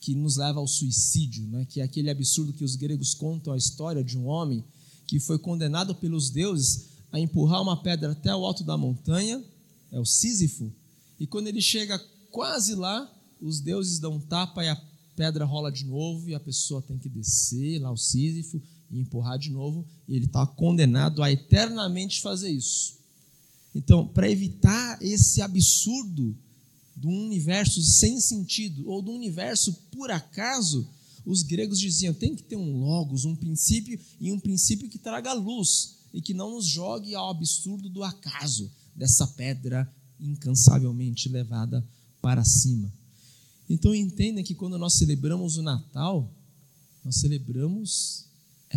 que 0.00 0.14
nos 0.14 0.36
leva 0.36 0.60
ao 0.60 0.68
suicídio, 0.68 1.44
né? 1.48 1.66
que 1.68 1.80
é 1.80 1.82
aquele 1.82 2.08
absurdo 2.08 2.52
que 2.52 2.62
os 2.62 2.76
gregos 2.76 3.14
contam 3.14 3.52
a 3.52 3.56
história 3.56 4.04
de 4.04 4.16
um 4.16 4.28
homem 4.28 4.62
que 5.08 5.18
foi 5.18 5.40
condenado 5.40 5.92
pelos 5.96 6.30
deuses 6.30 6.90
a 7.10 7.18
empurrar 7.18 7.60
uma 7.60 7.82
pedra 7.82 8.12
até 8.12 8.32
o 8.32 8.46
alto 8.46 8.62
da 8.62 8.76
montanha, 8.76 9.42
é 9.90 9.98
o 9.98 10.06
Sísifo, 10.06 10.72
e 11.18 11.26
quando 11.26 11.48
ele 11.48 11.60
chega 11.60 11.98
quase 12.30 12.76
lá, 12.76 13.12
os 13.40 13.58
deuses 13.58 13.98
dão 13.98 14.12
um 14.12 14.20
tapa 14.20 14.64
e 14.64 14.68
a 14.68 14.80
pedra 15.16 15.44
rola 15.44 15.72
de 15.72 15.84
novo 15.84 16.28
e 16.28 16.34
a 16.34 16.40
pessoa 16.40 16.80
tem 16.80 16.96
que 16.96 17.08
descer 17.08 17.80
lá 17.80 17.90
o 17.90 17.96
Sísifo 17.96 18.62
e 18.90 18.98
empurrar 18.98 19.38
de 19.38 19.50
novo, 19.50 19.86
e 20.08 20.14
ele 20.14 20.26
está 20.26 20.46
condenado 20.46 21.22
a 21.22 21.30
eternamente 21.30 22.20
fazer 22.20 22.50
isso. 22.50 22.96
Então, 23.74 24.06
para 24.06 24.30
evitar 24.30 24.98
esse 25.02 25.42
absurdo 25.42 26.36
de 26.96 27.06
um 27.06 27.26
universo 27.26 27.82
sem 27.82 28.18
sentido 28.20 28.88
ou 28.88 29.02
de 29.02 29.10
um 29.10 29.14
universo 29.14 29.72
por 29.90 30.10
acaso, 30.10 30.88
os 31.26 31.42
gregos 31.42 31.78
diziam 31.78 32.14
tem 32.14 32.34
que 32.34 32.42
ter 32.42 32.56
um 32.56 32.78
logos, 32.78 33.24
um 33.24 33.36
princípio 33.36 33.98
e 34.20 34.32
um 34.32 34.40
princípio 34.40 34.88
que 34.88 34.98
traga 34.98 35.32
luz 35.32 35.96
e 36.14 36.22
que 36.22 36.32
não 36.32 36.52
nos 36.52 36.66
jogue 36.66 37.14
ao 37.14 37.30
absurdo 37.30 37.90
do 37.90 38.02
acaso 38.02 38.70
dessa 38.94 39.26
pedra 39.26 39.92
incansavelmente 40.18 41.28
levada 41.28 41.86
para 42.22 42.44
cima. 42.44 42.90
Então 43.68 43.94
entendem 43.94 44.44
que 44.44 44.54
quando 44.54 44.78
nós 44.78 44.94
celebramos 44.94 45.56
o 45.56 45.62
Natal, 45.62 46.32
nós 47.04 47.16
celebramos 47.16 48.25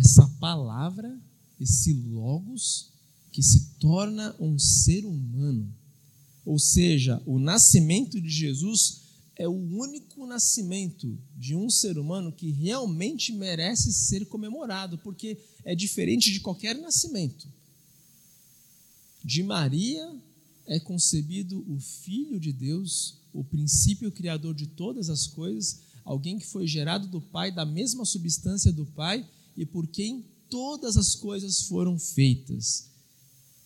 essa 0.00 0.26
palavra, 0.40 1.16
esse 1.60 1.92
logos 1.92 2.90
que 3.32 3.42
se 3.42 3.74
torna 3.78 4.34
um 4.40 4.58
ser 4.58 5.04
humano 5.04 5.72
ou 6.44 6.58
seja, 6.58 7.22
o 7.26 7.38
nascimento 7.38 8.20
de 8.20 8.28
Jesus 8.28 9.02
é 9.36 9.48
o 9.48 9.52
único 9.52 10.26
nascimento 10.26 11.18
de 11.36 11.54
um 11.54 11.70
ser 11.70 11.98
humano 11.98 12.32
que 12.32 12.50
realmente 12.50 13.32
merece 13.32 13.92
ser 13.92 14.26
comemorado, 14.26 14.98
porque 14.98 15.38
é 15.64 15.74
diferente 15.74 16.32
de 16.32 16.40
qualquer 16.40 16.76
nascimento. 16.76 17.48
De 19.24 19.42
Maria 19.42 20.12
é 20.66 20.78
concebido 20.80 21.64
o 21.68 21.78
Filho 21.78 22.40
de 22.40 22.52
Deus, 22.52 23.18
o 23.32 23.44
princípio 23.44 24.10
criador 24.10 24.54
de 24.54 24.66
todas 24.66 25.08
as 25.08 25.26
coisas, 25.26 25.80
alguém 26.04 26.38
que 26.38 26.46
foi 26.46 26.66
gerado 26.66 27.06
do 27.06 27.20
Pai, 27.20 27.52
da 27.52 27.64
mesma 27.64 28.04
substância 28.04 28.72
do 28.72 28.86
Pai, 28.86 29.26
e 29.60 29.66
por 29.66 29.86
quem 29.86 30.24
todas 30.48 30.96
as 30.96 31.14
coisas 31.14 31.64
foram 31.64 31.98
feitas. 31.98 32.90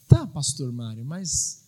Tá, 0.09 0.27
pastor 0.27 0.73
Mário, 0.73 1.05
mas 1.05 1.63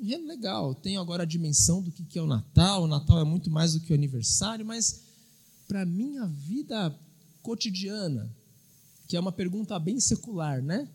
é 0.00 0.16
legal, 0.16 0.76
tenho 0.76 1.00
agora 1.00 1.24
a 1.24 1.26
dimensão 1.26 1.82
do 1.82 1.90
que 1.90 2.16
é 2.16 2.22
o 2.22 2.26
Natal, 2.26 2.84
o 2.84 2.86
Natal 2.86 3.18
é 3.18 3.24
muito 3.24 3.50
mais 3.50 3.72
do 3.72 3.80
que 3.80 3.92
o 3.92 3.96
aniversário, 3.96 4.64
mas 4.64 5.02
para 5.66 5.84
minha 5.84 6.24
vida 6.26 6.96
cotidiana, 7.42 8.32
que 9.08 9.16
é 9.16 9.20
uma 9.20 9.32
pergunta 9.32 9.76
bem 9.80 9.98
secular, 9.98 10.62
né? 10.62 10.88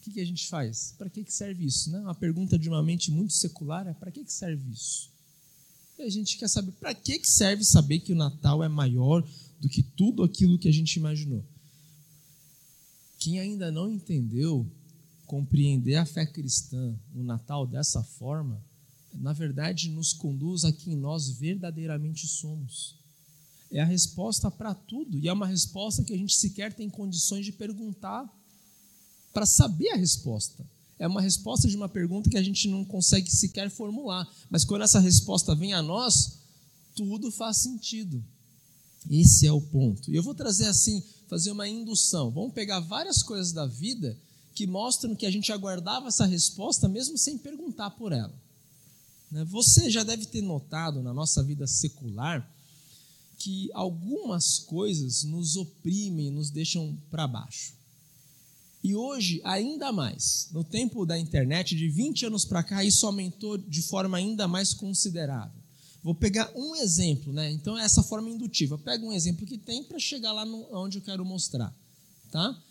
O 0.00 0.10
que, 0.10 0.20
a 0.20 0.24
gente 0.24 0.48
faz? 0.48 0.94
Para 0.98 1.08
que, 1.08 1.22
que 1.22 1.32
serve 1.32 1.64
isso? 1.64 1.90
Né? 1.90 2.00
Uma 2.00 2.14
pergunta 2.14 2.58
de 2.58 2.68
uma 2.68 2.82
mente 2.82 3.10
muito 3.10 3.34
secular 3.34 3.86
é: 3.86 3.92
para 3.92 4.10
que, 4.10 4.24
que 4.24 4.32
serve 4.32 4.72
isso? 4.72 5.10
E 5.98 6.02
a 6.02 6.08
gente 6.08 6.38
quer 6.38 6.48
saber 6.48 6.72
para 6.72 6.94
que, 6.94 7.18
que 7.18 7.28
serve 7.28 7.62
saber 7.62 8.00
que 8.00 8.12
o 8.12 8.16
Natal 8.16 8.64
é 8.64 8.68
maior 8.68 9.22
do 9.60 9.68
que 9.68 9.82
tudo 9.82 10.24
aquilo 10.24 10.58
que 10.58 10.68
a 10.68 10.72
gente 10.72 10.96
imaginou. 10.96 11.44
Quem 13.18 13.40
ainda 13.40 13.70
não 13.70 13.90
entendeu 13.90 14.66
compreender 15.26 15.96
a 15.96 16.06
fé 16.06 16.24
cristã, 16.24 16.98
o 17.14 17.22
Natal 17.22 17.66
dessa 17.66 18.02
forma, 18.02 18.62
na 19.12 19.32
verdade 19.32 19.90
nos 19.90 20.12
conduz 20.12 20.64
a 20.64 20.72
quem 20.72 20.96
nós 20.96 21.28
verdadeiramente 21.28 22.26
somos. 22.26 22.96
É 23.70 23.80
a 23.80 23.84
resposta 23.84 24.50
para 24.50 24.74
tudo 24.74 25.18
e 25.18 25.28
é 25.28 25.32
uma 25.32 25.46
resposta 25.46 26.02
que 26.02 26.14
a 26.14 26.16
gente 26.16 26.34
sequer 26.34 26.72
tem 26.72 26.88
condições 26.88 27.44
de 27.44 27.52
perguntar 27.52 28.26
para 29.32 29.44
saber 29.44 29.90
a 29.90 29.96
resposta. 29.96 30.64
É 30.98 31.06
uma 31.06 31.20
resposta 31.20 31.68
de 31.68 31.76
uma 31.76 31.88
pergunta 31.88 32.30
que 32.30 32.38
a 32.38 32.42
gente 32.42 32.66
não 32.68 32.84
consegue 32.84 33.30
sequer 33.30 33.70
formular, 33.70 34.26
mas 34.50 34.64
quando 34.64 34.82
essa 34.82 34.98
resposta 34.98 35.54
vem 35.54 35.74
a 35.74 35.82
nós, 35.82 36.38
tudo 36.94 37.30
faz 37.30 37.58
sentido. 37.58 38.24
Esse 39.08 39.46
é 39.46 39.52
o 39.52 39.60
ponto. 39.60 40.10
E 40.10 40.16
eu 40.16 40.22
vou 40.22 40.34
trazer 40.34 40.66
assim, 40.66 41.02
fazer 41.28 41.52
uma 41.52 41.68
indução. 41.68 42.30
Vamos 42.30 42.52
pegar 42.52 42.80
várias 42.80 43.22
coisas 43.22 43.52
da 43.52 43.66
vida 43.66 44.16
que 44.54 44.66
mostram 44.66 45.14
que 45.14 45.26
a 45.26 45.30
gente 45.30 45.52
aguardava 45.52 46.08
essa 46.08 46.26
resposta 46.26 46.88
mesmo 46.88 47.16
sem 47.16 47.38
perguntar 47.38 47.90
por 47.90 48.12
ela. 48.12 48.34
Né? 49.30 49.44
Você 49.44 49.90
já 49.90 50.02
deve 50.02 50.26
ter 50.26 50.42
notado 50.42 51.02
na 51.02 51.14
nossa 51.14 51.42
vida 51.42 51.66
secular 51.66 52.48
que 53.38 53.70
algumas 53.72 54.58
coisas 54.58 55.22
nos 55.22 55.54
oprimem, 55.54 56.30
nos 56.30 56.50
deixam 56.50 56.98
para 57.10 57.28
baixo. 57.28 57.74
E 58.82 58.94
hoje, 58.94 59.40
ainda 59.44 59.92
mais, 59.92 60.48
no 60.50 60.64
tempo 60.64 61.04
da 61.04 61.18
internet, 61.18 61.76
de 61.76 61.88
20 61.88 62.26
anos 62.26 62.44
para 62.44 62.62
cá, 62.62 62.84
isso 62.84 63.06
aumentou 63.06 63.58
de 63.58 63.82
forma 63.82 64.16
ainda 64.16 64.48
mais 64.48 64.72
considerável. 64.72 65.67
Vou 66.02 66.14
pegar 66.14 66.50
um 66.54 66.76
exemplo, 66.76 67.32
né? 67.32 67.50
Então, 67.50 67.76
é 67.76 67.84
essa 67.84 68.02
forma 68.02 68.30
indutiva. 68.30 68.78
Pega 68.78 69.04
um 69.04 69.12
exemplo 69.12 69.46
que 69.46 69.58
tem 69.58 69.84
para 69.84 69.98
chegar 69.98 70.32
lá 70.32 70.44
no, 70.44 70.68
onde 70.72 70.98
eu 70.98 71.02
quero 71.02 71.24
mostrar. 71.24 71.74
Tá? 72.30 72.62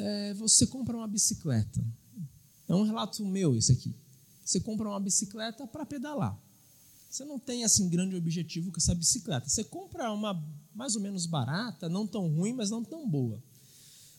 é, 0.00 0.34
você 0.34 0.66
compra 0.66 0.96
uma 0.96 1.06
bicicleta. 1.06 1.84
É 2.68 2.74
um 2.74 2.82
relato 2.82 3.24
meu 3.24 3.56
esse 3.56 3.72
aqui. 3.72 3.94
Você 4.44 4.58
compra 4.60 4.88
uma 4.88 4.98
bicicleta 4.98 5.66
para 5.66 5.84
pedalar. 5.84 6.36
Você 7.10 7.24
não 7.24 7.38
tem 7.38 7.64
assim 7.64 7.88
grande 7.88 8.16
objetivo 8.16 8.70
com 8.70 8.78
essa 8.78 8.94
bicicleta. 8.94 9.48
Você 9.48 9.62
compra 9.62 10.10
uma 10.12 10.42
mais 10.74 10.94
ou 10.96 11.02
menos 11.02 11.26
barata, 11.26 11.88
não 11.88 12.06
tão 12.06 12.28
ruim, 12.28 12.52
mas 12.52 12.70
não 12.70 12.82
tão 12.82 13.08
boa. 13.08 13.42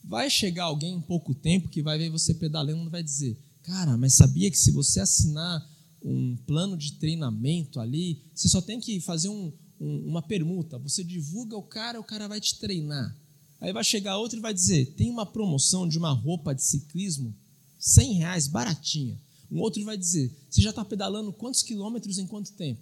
Vai 0.03 0.29
chegar 0.29 0.65
alguém 0.65 0.95
em 0.95 1.01
pouco 1.01 1.33
tempo 1.33 1.69
que 1.69 1.81
vai 1.81 1.97
ver 1.97 2.09
você 2.09 2.33
pedalando 2.33 2.85
e 2.85 2.89
vai 2.89 3.01
dizer: 3.01 3.37
Cara, 3.63 3.97
mas 3.97 4.15
sabia 4.15 4.51
que 4.51 4.57
se 4.57 4.71
você 4.71 4.99
assinar 4.99 5.67
um 6.03 6.35
plano 6.47 6.75
de 6.75 6.93
treinamento 6.93 7.79
ali, 7.79 8.21
você 8.33 8.47
só 8.47 8.61
tem 8.61 8.79
que 8.79 8.99
fazer 8.99 9.29
um, 9.29 9.53
um, 9.79 10.07
uma 10.07 10.21
permuta. 10.21 10.77
Você 10.79 11.03
divulga 11.03 11.55
o 11.55 11.63
cara, 11.63 11.99
o 11.99 12.03
cara 12.03 12.27
vai 12.27 12.39
te 12.39 12.57
treinar. 12.59 13.15
Aí 13.59 13.71
vai 13.71 13.83
chegar 13.83 14.17
outro 14.17 14.39
e 14.39 14.41
vai 14.41 14.53
dizer: 14.53 14.93
tem 14.95 15.09
uma 15.09 15.25
promoção 15.25 15.87
de 15.87 15.97
uma 15.97 16.11
roupa 16.11 16.53
de 16.53 16.63
ciclismo, 16.63 17.35
100 17.77 18.13
reais, 18.13 18.47
baratinha. 18.47 19.19
Um 19.51 19.59
outro 19.59 19.83
vai 19.85 19.97
dizer: 19.97 20.35
você 20.49 20.61
já 20.61 20.71
está 20.71 20.83
pedalando 20.83 21.31
quantos 21.31 21.61
quilômetros 21.61 22.17
em 22.17 22.25
quanto 22.25 22.53
tempo? 22.53 22.81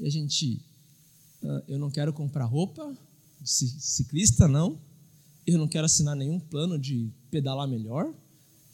E 0.00 0.06
a 0.06 0.10
gente, 0.10 0.64
ah, 1.42 1.64
eu 1.68 1.78
não 1.78 1.90
quero 1.90 2.12
comprar 2.12 2.46
roupa 2.46 2.96
de 3.40 3.50
ciclista, 3.50 4.48
não. 4.48 4.80
Eu 5.46 5.58
não 5.58 5.66
quero 5.66 5.84
assinar 5.84 6.14
nenhum 6.14 6.38
plano 6.38 6.78
de 6.78 7.10
pedalar 7.30 7.68
melhor. 7.68 8.14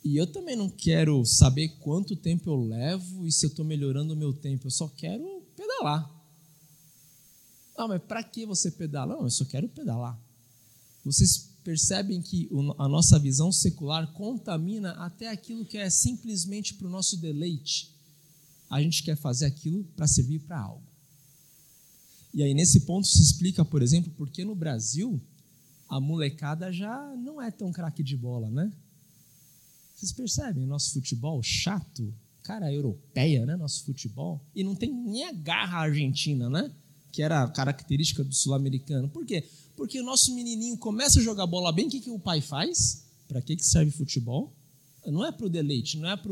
E 0.04 0.16
eu 0.16 0.26
também 0.26 0.56
não 0.56 0.70
quero 0.70 1.24
saber 1.24 1.68
quanto 1.80 2.16
tempo 2.16 2.50
eu 2.50 2.56
levo 2.56 3.26
e 3.26 3.32
se 3.32 3.44
eu 3.44 3.50
estou 3.50 3.64
melhorando 3.64 4.14
o 4.14 4.16
meu 4.16 4.32
tempo. 4.32 4.66
Eu 4.66 4.70
só 4.70 4.88
quero 4.88 5.42
pedalar. 5.56 6.08
Ah, 7.76 7.86
mas 7.86 8.02
para 8.02 8.22
que 8.22 8.46
você 8.46 8.70
pedala? 8.70 9.14
Não, 9.14 9.22
eu 9.22 9.30
só 9.30 9.44
quero 9.44 9.68
pedalar. 9.68 10.18
Vocês 11.04 11.48
percebem 11.62 12.20
que 12.20 12.48
a 12.78 12.88
nossa 12.88 13.18
visão 13.18 13.52
secular 13.52 14.12
contamina 14.12 14.92
até 14.92 15.28
aquilo 15.28 15.64
que 15.64 15.78
é 15.78 15.90
simplesmente 15.90 16.74
para 16.74 16.86
o 16.86 16.90
nosso 16.90 17.16
deleite. 17.16 17.94
A 18.70 18.82
gente 18.82 19.02
quer 19.02 19.16
fazer 19.16 19.46
aquilo 19.46 19.84
para 19.96 20.06
servir 20.06 20.40
para 20.40 20.60
algo. 20.60 20.82
E 22.34 22.42
aí, 22.42 22.52
nesse 22.52 22.80
ponto, 22.80 23.06
se 23.06 23.22
explica, 23.22 23.64
por 23.64 23.82
exemplo, 23.82 24.12
porque 24.16 24.44
no 24.44 24.54
Brasil 24.54 25.20
a 25.88 25.98
molecada 25.98 26.70
já 26.72 27.14
não 27.16 27.40
é 27.40 27.50
tão 27.50 27.72
craque 27.72 28.02
de 28.02 28.16
bola, 28.16 28.50
né? 28.50 28.72
Vocês 29.98 30.12
percebem? 30.12 30.64
Nosso 30.64 30.92
futebol 30.92 31.42
chato, 31.42 32.14
cara, 32.44 32.72
europeia, 32.72 33.44
né? 33.44 33.56
Nosso 33.56 33.84
futebol. 33.84 34.40
E 34.54 34.62
não 34.62 34.76
tem 34.76 34.94
nem 34.94 35.24
a 35.24 35.32
garra 35.32 35.78
argentina, 35.78 36.48
né? 36.48 36.70
Que 37.10 37.20
era 37.20 37.42
a 37.42 37.48
característica 37.48 38.22
do 38.22 38.32
sul-americano. 38.32 39.08
Por 39.08 39.26
quê? 39.26 39.44
Porque 39.76 40.00
o 40.00 40.04
nosso 40.04 40.32
menininho 40.36 40.78
começa 40.78 41.18
a 41.18 41.22
jogar 41.22 41.48
bola 41.48 41.72
bem, 41.72 41.88
o 41.88 41.90
que, 41.90 41.98
que 41.98 42.10
o 42.10 42.18
pai 42.18 42.40
faz? 42.40 43.06
Para 43.26 43.42
que, 43.42 43.56
que 43.56 43.66
serve 43.66 43.90
futebol? 43.90 44.54
Não 45.04 45.26
é 45.26 45.32
para 45.32 45.46
o 45.46 45.50
deleite, 45.50 45.98
não 45.98 46.08
é 46.08 46.16
para 46.16 46.30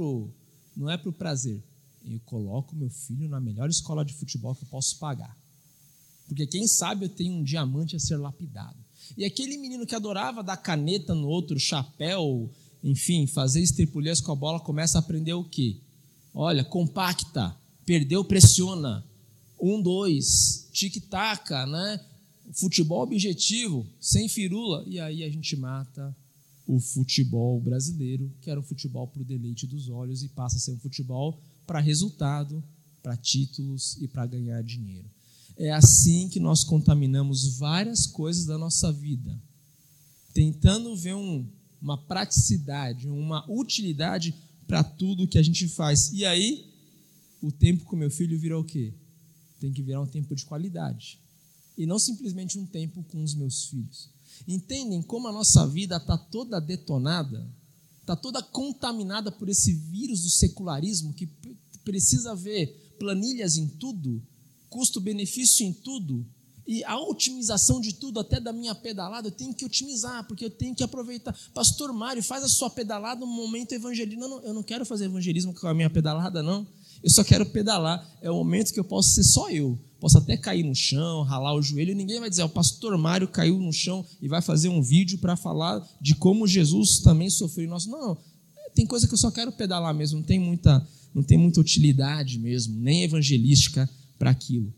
não 0.77 0.89
é 0.89 0.97
pro 0.97 1.13
prazer. 1.13 1.61
Eu 2.09 2.21
coloco 2.25 2.77
meu 2.77 2.89
filho 2.89 3.29
na 3.29 3.41
melhor 3.41 3.69
escola 3.69 4.05
de 4.05 4.15
futebol 4.15 4.55
que 4.55 4.63
eu 4.63 4.69
posso 4.69 4.97
pagar. 4.99 5.37
Porque 6.29 6.47
quem 6.47 6.69
sabe 6.69 7.07
eu 7.07 7.09
tenho 7.09 7.35
um 7.35 7.43
diamante 7.43 7.97
a 7.97 7.99
ser 7.99 8.17
lapidado. 8.17 8.77
E 9.17 9.25
aquele 9.25 9.59
menino 9.59 9.87
que 9.87 9.95
adorava 9.95 10.43
dar 10.43 10.57
caneta 10.57 11.17
no 11.17 11.27
outro, 11.27 11.59
chapéu, 11.59 12.49
enfim, 12.83 13.27
fazer 13.27 13.61
estripulhas 13.61 14.21
com 14.21 14.33
a 14.33 14.37
bola, 14.37 14.61
começa 14.61 14.99
a 14.99 15.01
aprender 15.01 15.33
o 15.33 15.45
quê? 15.45 15.77
Olha, 16.33 16.65
compacta, 16.65 17.57
perdeu, 17.85 18.25
pressiona. 18.25 19.05
Um, 19.61 19.81
dois, 19.81 20.69
tic-tac, 20.73 21.51
né? 21.67 22.01
Futebol 22.53 23.03
objetivo, 23.03 23.87
sem 24.01 24.29
firula. 24.29 24.85
E 24.87 25.01
aí 25.01 25.25
a 25.25 25.31
gente 25.31 25.57
mata 25.57 26.15
o 26.67 26.79
futebol 26.79 27.61
brasileiro, 27.61 28.31
que 28.41 28.51
era 28.51 28.61
um 28.61 28.63
futebol 28.63 29.07
para 29.07 29.23
o 29.23 29.25
deleite 29.25 29.67
dos 29.67 29.89
olhos, 29.89 30.23
e 30.23 30.29
passa 30.29 30.57
a 30.57 30.61
ser 30.61 30.73
um 30.73 30.79
futebol 30.79 31.41
para 31.67 31.81
resultado, 31.81 32.63
para 33.03 33.17
títulos 33.17 33.97
e 34.01 34.09
para 34.09 34.27
ganhar 34.27 34.63
dinheiro. 34.63 35.09
É 35.57 35.71
assim 35.73 36.29
que 36.29 36.39
nós 36.39 36.65
contaminamos 36.65 37.57
várias 37.57 38.07
coisas 38.07 38.45
da 38.45 38.59
nossa 38.59 38.93
vida, 38.93 39.41
tentando 40.35 40.95
ver 40.97 41.15
um, 41.15 41.47
uma 41.81 41.97
praticidade, 41.97 43.09
uma 43.09 43.45
utilidade 43.51 44.35
para 44.67 44.83
tudo 44.83 45.29
que 45.29 45.39
a 45.39 45.43
gente 45.43 45.69
faz. 45.69 46.11
E 46.13 46.25
aí, 46.25 46.67
o 47.41 47.53
tempo 47.53 47.85
com 47.85 47.97
meu 47.97 48.11
filho 48.11 48.39
virou 48.39 48.63
o 48.63 48.65
quê? 48.65 48.93
Tem 49.61 49.73
que 49.73 49.83
virar 49.83 50.01
um 50.01 50.07
tempo 50.07 50.35
de 50.35 50.45
qualidade. 50.45 51.19
E 51.77 51.87
não 51.87 51.99
simplesmente 51.99 52.59
um 52.59 52.67
tempo 52.67 53.03
com 53.05 53.23
os 53.23 53.35
meus 53.35 53.67
filhos. 53.67 54.11
Entendem 54.47 55.03
como 55.03 55.29
a 55.29 55.33
nossa 55.33 55.67
vida 55.67 55.97
está 55.97 56.17
toda 56.17 56.61
detonada, 56.61 57.49
está 58.01 58.17
toda 58.17 58.43
contaminada 58.43 59.31
por 59.31 59.49
esse 59.49 59.73
vírus 59.73 60.23
do 60.23 60.31
secularismo 60.31 61.13
que 61.13 61.29
precisa 61.85 62.35
ver 62.35 62.97
planilhas 62.99 63.57
em 63.57 63.69
tudo, 63.69 64.23
custo-benefício 64.69 65.65
em 65.65 65.73
tudo, 65.73 66.27
e 66.67 66.83
a 66.85 66.99
otimização 66.99 67.81
de 67.81 67.95
tudo, 67.95 68.19
até 68.19 68.41
da 68.41 68.53
minha 68.53 68.75
pedalada, 68.75 69.29
eu 69.29 69.33
tenho 69.33 69.55
que 69.55 69.65
otimizar, 69.65 70.27
porque 70.27 70.45
eu 70.45 70.51
tenho 70.51 70.75
que 70.75 70.83
aproveitar. 70.83 71.35
Pastor 71.55 71.93
Mário, 71.93 72.23
faz 72.23 72.43
a 72.43 72.49
sua 72.49 72.69
pedalada 72.69 73.21
no 73.21 73.27
momento 73.27 73.73
evangelismo. 73.73 74.21
Não, 74.21 74.29
não, 74.29 74.41
eu 74.41 74.53
não 74.53 74.63
quero 74.63 74.85
fazer 74.85 75.05
evangelismo 75.05 75.55
com 75.55 75.69
a 75.69 75.75
minha 75.75 75.89
pedalada, 75.89 76.43
não. 76.43 76.67
Eu 77.03 77.11
só 77.11 77.23
quero 77.23 77.47
pedalar. 77.47 78.05
É 78.21 78.31
o 78.31 78.35
momento 78.35 78.73
que 78.73 78.81
eu 78.81 78.85
posso 78.85 79.11
ser 79.11 79.23
só 79.23 79.49
eu. 79.49 79.79
Posso 80.01 80.19
até 80.19 80.37
cair 80.37 80.65
no 80.65 80.75
chão, 80.75 81.23
ralar 81.23 81.55
o 81.55 81.63
joelho, 81.63 81.93
e 81.93 81.95
ninguém 81.95 82.21
vai 82.21 82.29
dizer, 82.29 82.43
o 82.43 82.49
pastor 82.49 82.97
Mário 82.99 83.29
caiu 83.29 83.59
no 83.59 83.73
chão 83.73 84.05
e 84.21 84.29
vai 84.29 84.43
fazer 84.43 84.69
um 84.69 84.83
vídeo 84.83 85.19
para 85.19 85.37
falar 85.37 85.87
de 86.01 86.15
como 86.17 86.47
Jesus 86.47 86.99
também 86.99 87.31
sofreu. 87.31 87.69
Nosso, 87.69 87.89
não, 87.89 88.09
não, 88.09 88.19
tem 88.75 88.85
coisa 88.85 89.07
que 89.07 89.15
eu 89.15 89.19
só 89.19 89.31
quero 89.31 89.53
pedalar 89.53 89.95
mesmo, 89.95 90.19
não 90.19 90.27
tem 90.27 90.39
muita, 90.39 90.87
não 91.15 91.23
tem 91.23 91.39
muita 91.39 91.61
utilidade 91.61 92.39
mesmo, 92.39 92.77
nem 92.77 93.05
evangelística 93.05 93.89
para 94.19 94.31
aquilo. 94.31 94.73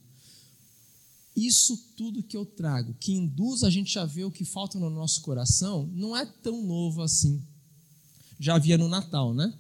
Isso 1.39 1.77
tudo 1.97 2.21
que 2.21 2.37
eu 2.37 2.45
trago, 2.45 2.95
que 2.95 3.13
induz 3.13 3.63
a 3.63 3.71
gente 3.71 3.97
a 3.97 4.05
ver 4.05 4.25
o 4.25 4.31
que 4.31 4.45
falta 4.45 4.77
no 4.77 4.91
nosso 4.91 5.21
coração, 5.23 5.89
não 5.95 6.17
é 6.17 6.27
tão 6.27 6.67
novo 6.67 7.01
assim. 7.01 7.41
Já 8.41 8.57
havia 8.57 8.77
no 8.77 8.89
Natal, 8.89 9.33
né? 9.33 9.57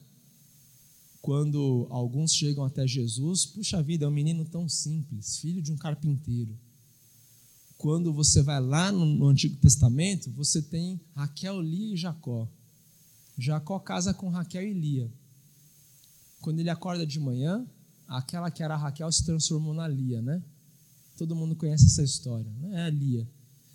Quando 1.23 1.87
alguns 1.91 2.33
chegam 2.33 2.65
até 2.65 2.85
Jesus, 2.85 3.47
puxa 3.47 3.81
vida, 3.81 4.05
é 4.05 4.09
um 4.09 4.13
menino 4.13 4.45
tão 4.45 4.69
simples, 4.69 5.39
filho 5.39 5.63
de 5.63 5.71
um 5.71 5.77
carpinteiro. 5.77 6.59
Quando 7.77 8.13
você 8.13 8.43
vai 8.43 8.61
lá 8.61 8.91
no, 8.91 9.29
Antigo 9.29 9.55
Testamento, 9.59 10.33
você 10.33 10.61
tem 10.61 11.01
Raquel, 11.15 11.61
Lia 11.61 11.95
e 11.95 11.97
Jacó. 11.97 12.49
Jacó 13.39 13.79
casa 13.79 14.13
com 14.13 14.31
Raquel 14.31 14.67
e 14.67 14.73
Lia. 14.73 15.13
Quando 16.41 16.59
ele 16.59 16.71
acorda 16.71 17.07
de 17.07 17.21
manhã, 17.21 17.65
aquela 18.09 18.51
que 18.51 18.65
era 18.65 18.77
Raquel 18.77 19.13
se 19.13 19.25
transformou 19.25 19.73
na 19.73 19.87
Lia, 19.87 20.21
né? 20.21 20.43
Todo 21.19 21.35
mundo 21.35 21.57
conhece 21.57 21.87
essa 21.87 22.03
história, 22.03 22.51
não 22.61 22.73
é 22.73 22.85
a 22.85 22.91
Lia. 22.91 23.29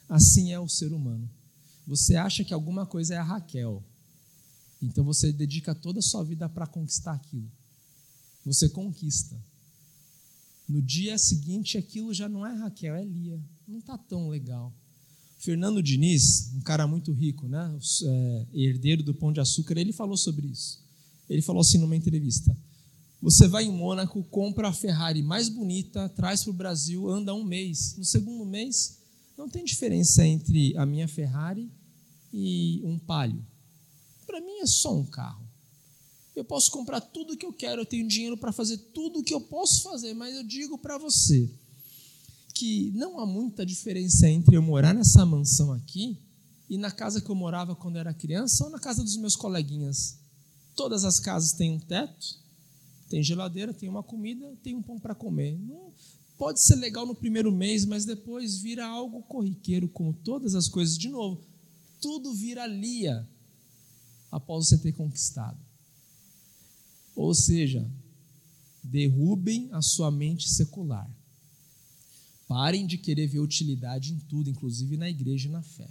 Assim 0.07 0.53
é 0.53 0.59
o 0.59 0.67
ser 0.67 0.93
humano. 0.93 1.29
Você 1.85 2.15
acha 2.15 2.43
que 2.43 2.53
alguma 2.53 2.85
coisa 2.85 3.15
é 3.15 3.17
a 3.17 3.23
Raquel, 3.23 3.83
então 4.81 5.03
você 5.03 5.31
dedica 5.31 5.75
toda 5.75 5.99
a 5.99 6.01
sua 6.01 6.23
vida 6.23 6.47
para 6.47 6.65
conquistar 6.65 7.13
aquilo. 7.13 7.51
Você 8.45 8.69
conquista. 8.69 9.37
No 10.67 10.81
dia 10.81 11.17
seguinte, 11.17 11.77
aquilo 11.77 12.13
já 12.13 12.29
não 12.29 12.47
é 12.47 12.55
Raquel, 12.55 12.95
é 12.95 13.03
Lia. 13.03 13.43
Não 13.67 13.79
está 13.79 13.97
tão 13.97 14.29
legal. 14.29 14.73
Fernando 15.37 15.83
Diniz, 15.83 16.53
um 16.55 16.61
cara 16.61 16.87
muito 16.87 17.11
rico, 17.11 17.49
né? 17.49 17.77
É, 18.05 18.47
herdeiro 18.53 19.03
do 19.03 19.13
Pão 19.13 19.33
de 19.33 19.41
Açúcar, 19.41 19.77
ele 19.77 19.91
falou 19.91 20.15
sobre 20.15 20.47
isso. 20.47 20.81
Ele 21.29 21.41
falou 21.41 21.59
assim 21.59 21.77
numa 21.77 21.95
entrevista: 21.95 22.55
você 23.23 23.47
vai 23.47 23.63
em 23.63 23.71
Mônaco, 23.71 24.21
compra 24.25 24.67
a 24.67 24.73
Ferrari 24.73 25.23
mais 25.23 25.47
bonita, 25.47 26.09
traz 26.09 26.43
para 26.43 26.51
o 26.51 26.53
Brasil, 26.53 27.09
anda 27.09 27.33
um 27.33 27.41
mês. 27.41 27.95
No 27.97 28.03
segundo 28.03 28.45
mês, 28.45 28.97
não 29.37 29.47
tem 29.47 29.63
diferença 29.63 30.27
entre 30.27 30.75
a 30.75 30.85
minha 30.85 31.07
Ferrari 31.07 31.71
e 32.33 32.81
um 32.83 32.99
Palio. 32.99 33.41
Para 34.27 34.41
mim 34.41 34.59
é 34.59 34.65
só 34.65 34.93
um 34.93 35.05
carro. 35.05 35.41
Eu 36.35 36.43
posso 36.43 36.69
comprar 36.69 36.99
tudo 36.99 37.31
o 37.31 37.37
que 37.37 37.45
eu 37.45 37.53
quero, 37.53 37.83
eu 37.83 37.85
tenho 37.85 38.05
dinheiro 38.05 38.35
para 38.35 38.51
fazer 38.51 38.77
tudo 38.93 39.19
o 39.19 39.23
que 39.23 39.33
eu 39.33 39.39
posso 39.39 39.83
fazer, 39.83 40.13
mas 40.13 40.35
eu 40.35 40.43
digo 40.43 40.77
para 40.77 40.97
você 40.97 41.49
que 42.53 42.91
não 42.93 43.21
há 43.21 43.25
muita 43.25 43.65
diferença 43.65 44.27
entre 44.27 44.57
eu 44.57 44.61
morar 44.61 44.93
nessa 44.93 45.25
mansão 45.25 45.71
aqui 45.71 46.17
e 46.69 46.77
na 46.77 46.91
casa 46.91 47.21
que 47.21 47.29
eu 47.29 47.35
morava 47.35 47.73
quando 47.73 47.97
era 47.97 48.13
criança 48.13 48.65
ou 48.65 48.69
na 48.69 48.79
casa 48.79 49.01
dos 49.01 49.15
meus 49.15 49.37
coleguinhas. 49.37 50.17
Todas 50.75 51.05
as 51.05 51.21
casas 51.21 51.53
têm 51.53 51.71
um 51.71 51.79
teto, 51.79 52.42
tem 53.13 53.21
geladeira, 53.21 53.71
tem 53.71 53.87
uma 53.87 54.01
comida, 54.01 54.57
tem 54.63 54.73
um 54.73 54.81
pão 54.81 54.99
para 54.99 55.13
comer. 55.13 55.55
Não, 55.59 55.93
pode 56.35 56.59
ser 56.59 56.77
legal 56.77 57.05
no 57.05 57.13
primeiro 57.13 57.51
mês, 57.51 57.85
mas 57.85 58.05
depois 58.05 58.57
vira 58.57 58.87
algo 58.87 59.21
corriqueiro, 59.21 59.87
como 59.87 60.11
todas 60.11 60.55
as 60.55 60.67
coisas. 60.67 60.97
De 60.97 61.09
novo, 61.09 61.39
tudo 62.01 62.33
vira 62.33 62.65
lia 62.65 63.29
após 64.31 64.65
você 64.65 64.79
ter 64.79 64.93
conquistado. 64.93 65.59
Ou 67.15 67.35
seja, 67.35 67.87
derrubem 68.83 69.69
a 69.71 69.81
sua 69.83 70.09
mente 70.09 70.49
secular. 70.49 71.07
Parem 72.47 72.87
de 72.87 72.97
querer 72.97 73.27
ver 73.27 73.41
utilidade 73.41 74.11
em 74.11 74.17
tudo, 74.21 74.49
inclusive 74.49 74.97
na 74.97 75.07
igreja 75.07 75.47
e 75.47 75.51
na 75.51 75.61
fé. 75.61 75.87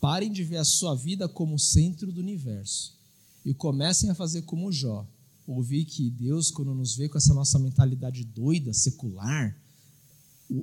Parem 0.00 0.32
de 0.32 0.42
ver 0.42 0.56
a 0.56 0.64
sua 0.64 0.94
vida 0.94 1.28
como 1.28 1.56
o 1.56 1.58
centro 1.58 2.10
do 2.10 2.22
universo 2.22 2.96
e 3.44 3.52
comecem 3.52 4.08
a 4.08 4.14
fazer 4.14 4.40
como 4.40 4.72
Jó 4.72 5.06
ouvir 5.48 5.86
que 5.86 6.10
Deus, 6.10 6.50
quando 6.50 6.74
nos 6.74 6.94
vê 6.94 7.08
com 7.08 7.16
essa 7.16 7.32
nossa 7.32 7.58
mentalidade 7.58 8.22
doida, 8.22 8.72
secular, 8.74 9.56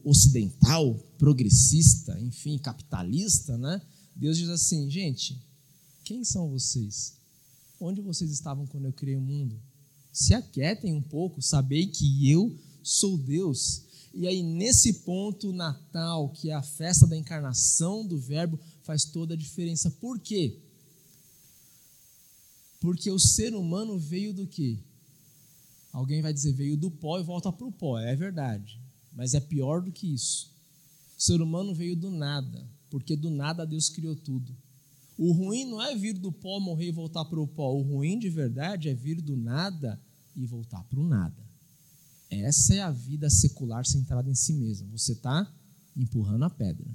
ocidental, 0.04 0.96
progressista, 1.18 2.20
enfim, 2.22 2.58
capitalista, 2.58 3.58
né? 3.58 3.82
Deus 4.16 4.38
diz 4.38 4.50
assim, 4.50 4.90
gente, 4.90 5.42
quem 6.04 6.24
são 6.24 6.50
vocês? 6.50 7.16
Onde 7.80 8.00
vocês 8.00 8.30
estavam 8.32 8.68
quando 8.68 8.86
eu 8.86 8.94
criei 8.94 9.18
o 9.18 9.22
mundo? 9.22 9.60
Se 10.14 10.34
aquietem 10.34 10.94
um 10.94 11.02
pouco, 11.02 11.42
sabei 11.42 11.88
que 11.88 12.30
eu 12.30 12.56
sou 12.84 13.18
Deus. 13.18 13.84
E 14.14 14.28
aí, 14.28 14.42
nesse 14.44 14.94
ponto, 15.00 15.50
o 15.50 15.54
Natal, 15.54 16.30
que 16.30 16.50
é 16.50 16.54
a 16.54 16.62
festa 16.62 17.06
da 17.06 17.18
encarnação 17.18 18.06
do 18.06 18.18
Verbo, 18.18 18.60
faz 18.84 19.04
toda 19.04 19.34
a 19.34 19.38
diferença. 19.38 19.90
Por 19.90 20.20
quê? 20.20 20.62
Porque 22.86 23.10
o 23.10 23.18
ser 23.18 23.56
humano 23.56 23.98
veio 23.98 24.32
do 24.32 24.46
quê? 24.46 24.78
Alguém 25.92 26.22
vai 26.22 26.32
dizer 26.32 26.54
veio 26.54 26.78
do 26.78 26.92
pó 26.92 27.20
e 27.20 27.24
volta 27.24 27.52
para 27.52 27.66
o 27.66 27.72
pó. 27.72 27.98
É 27.98 28.16
verdade. 28.16 28.80
Mas 29.12 29.34
é 29.34 29.40
pior 29.40 29.82
do 29.82 29.92
que 29.92 30.14
isso. 30.14 30.52
O 31.18 31.22
ser 31.24 31.42
humano 31.42 31.74
veio 31.74 31.96
do 31.96 32.12
nada, 32.12 32.64
porque 32.92 33.16
do 33.16 33.32
nada 33.32 33.66
Deus 33.66 33.90
criou 33.90 34.16
tudo. 34.16 34.56
O 35.18 35.32
ruim 35.32 35.66
não 35.66 35.82
é 35.82 35.96
vir 35.96 36.14
do 36.14 36.32
pó, 36.32 36.60
morrer 36.60 36.90
e 36.90 36.92
voltar 36.92 37.26
para 37.26 37.42
o 37.42 37.48
pó. 37.48 37.74
O 37.74 37.82
ruim 37.82 38.20
de 38.20 38.30
verdade 38.30 38.88
é 38.88 38.94
vir 38.94 39.20
do 39.20 39.36
nada 39.36 40.00
e 40.36 40.46
voltar 40.46 40.84
para 40.84 41.00
o 41.00 41.08
nada. 41.08 41.44
Essa 42.30 42.76
é 42.76 42.82
a 42.82 42.92
vida 42.92 43.32
secular 43.32 43.84
centrada 43.84 44.30
em 44.30 44.36
si 44.36 44.54
mesma. 44.54 44.88
Você 44.92 45.14
está 45.14 45.52
empurrando 45.98 46.46
a 46.46 46.52
pedra. 46.52 46.86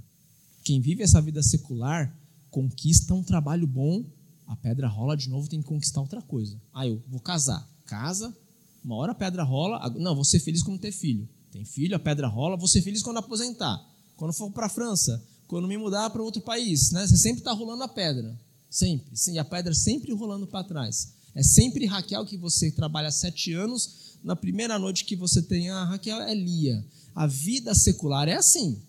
Quem 0.62 0.80
vive 0.80 1.02
essa 1.02 1.20
vida 1.20 1.42
secular 1.42 2.16
conquista 2.48 3.12
um 3.12 3.24
trabalho 3.24 3.66
bom, 3.66 4.04
a 4.50 4.56
pedra 4.56 4.88
rola 4.88 5.16
de 5.16 5.28
novo, 5.28 5.48
tem 5.48 5.62
que 5.62 5.68
conquistar 5.68 6.00
outra 6.00 6.20
coisa. 6.20 6.60
Ah, 6.74 6.84
eu 6.84 7.00
vou 7.06 7.20
casar. 7.20 7.64
Casa, 7.86 8.36
uma 8.82 8.96
hora 8.96 9.12
a 9.12 9.14
pedra 9.14 9.44
rola. 9.44 9.88
Não, 9.90 10.12
vou 10.12 10.24
ser 10.24 10.40
feliz 10.40 10.60
quando 10.60 10.80
ter 10.80 10.90
filho. 10.90 11.28
Tem 11.52 11.64
filho, 11.64 11.94
a 11.94 12.00
pedra 12.00 12.26
rola, 12.26 12.56
vou 12.56 12.66
ser 12.66 12.82
feliz 12.82 13.00
quando 13.00 13.18
aposentar. 13.18 13.80
Quando 14.16 14.32
for 14.32 14.50
para 14.50 14.66
a 14.66 14.68
França, 14.68 15.24
quando 15.46 15.68
me 15.68 15.78
mudar 15.78 16.10
para 16.10 16.20
outro 16.20 16.42
país, 16.42 16.90
né? 16.90 17.06
Você 17.06 17.16
sempre 17.16 17.42
está 17.42 17.52
rolando 17.52 17.84
a 17.84 17.88
pedra. 17.88 18.36
Sempre. 18.68 19.16
Sim, 19.16 19.38
a 19.38 19.44
pedra 19.44 19.72
sempre 19.72 20.12
rolando 20.12 20.48
para 20.48 20.64
trás. 20.64 21.14
É 21.32 21.44
sempre 21.44 21.86
Raquel 21.86 22.26
que 22.26 22.36
você 22.36 22.72
trabalha 22.72 23.12
sete 23.12 23.52
anos. 23.52 24.18
Na 24.24 24.34
primeira 24.34 24.80
noite 24.80 25.04
que 25.04 25.14
você 25.14 25.40
tem 25.40 25.70
a 25.70 25.84
Raquel 25.84 26.20
é 26.22 26.34
Lia. 26.34 26.84
A 27.14 27.24
vida 27.24 27.72
secular 27.72 28.28
é 28.28 28.34
assim. 28.34 28.82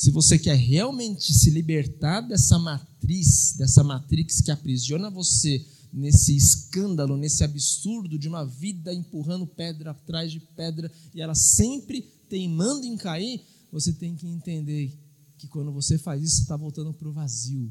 Se 0.00 0.10
você 0.10 0.38
quer 0.38 0.56
realmente 0.56 1.30
se 1.30 1.50
libertar 1.50 2.22
dessa 2.22 2.58
matriz, 2.58 3.52
dessa 3.58 3.84
matrix 3.84 4.40
que 4.40 4.50
aprisiona 4.50 5.10
você 5.10 5.62
nesse 5.92 6.34
escândalo, 6.34 7.18
nesse 7.18 7.44
absurdo 7.44 8.18
de 8.18 8.26
uma 8.26 8.46
vida 8.46 8.94
empurrando 8.94 9.46
pedra 9.46 9.90
atrás 9.90 10.32
de 10.32 10.40
pedra 10.40 10.90
e 11.14 11.20
ela 11.20 11.34
sempre 11.34 12.00
teimando 12.30 12.86
em 12.86 12.96
cair, 12.96 13.44
você 13.70 13.92
tem 13.92 14.16
que 14.16 14.26
entender 14.26 14.98
que 15.36 15.46
quando 15.46 15.70
você 15.70 15.98
faz 15.98 16.22
isso, 16.22 16.36
você 16.36 16.42
está 16.44 16.56
voltando 16.56 16.94
para 16.94 17.06
o 17.06 17.12
vazio. 17.12 17.70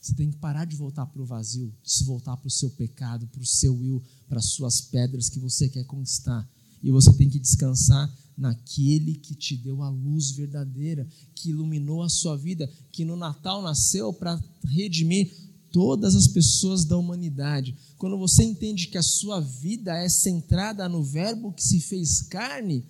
Você 0.00 0.14
tem 0.14 0.30
que 0.30 0.38
parar 0.38 0.64
de 0.64 0.76
voltar 0.76 1.04
para 1.04 1.20
o 1.20 1.26
vazio, 1.26 1.74
de 1.82 1.92
se 1.92 2.04
voltar 2.04 2.38
para 2.38 2.48
o 2.48 2.50
seu 2.50 2.70
pecado, 2.70 3.26
para 3.26 3.42
o 3.42 3.46
seu 3.46 3.84
eu, 3.84 4.02
para 4.26 4.38
as 4.38 4.46
suas 4.46 4.80
pedras 4.80 5.28
que 5.28 5.38
você 5.38 5.68
quer 5.68 5.84
conquistar. 5.84 6.48
E 6.82 6.90
você 6.90 7.12
tem 7.12 7.28
que 7.28 7.38
descansar 7.38 8.10
naquele 8.38 9.14
que 9.14 9.34
te 9.34 9.56
deu 9.56 9.82
a 9.82 9.90
luz 9.90 10.30
verdadeira, 10.30 11.06
que 11.34 11.50
iluminou 11.50 12.02
a 12.02 12.08
sua 12.08 12.36
vida, 12.36 12.70
que 12.92 13.04
no 13.04 13.16
Natal 13.16 13.60
nasceu 13.60 14.12
para 14.12 14.40
redimir 14.64 15.30
todas 15.72 16.14
as 16.14 16.28
pessoas 16.28 16.84
da 16.84 16.96
humanidade. 16.96 17.76
Quando 17.98 18.16
você 18.16 18.44
entende 18.44 18.86
que 18.86 18.96
a 18.96 19.02
sua 19.02 19.40
vida 19.40 19.92
é 19.96 20.08
centrada 20.08 20.88
no 20.88 21.02
Verbo 21.02 21.52
que 21.52 21.62
se 21.62 21.80
fez 21.80 22.22
carne, 22.22 22.84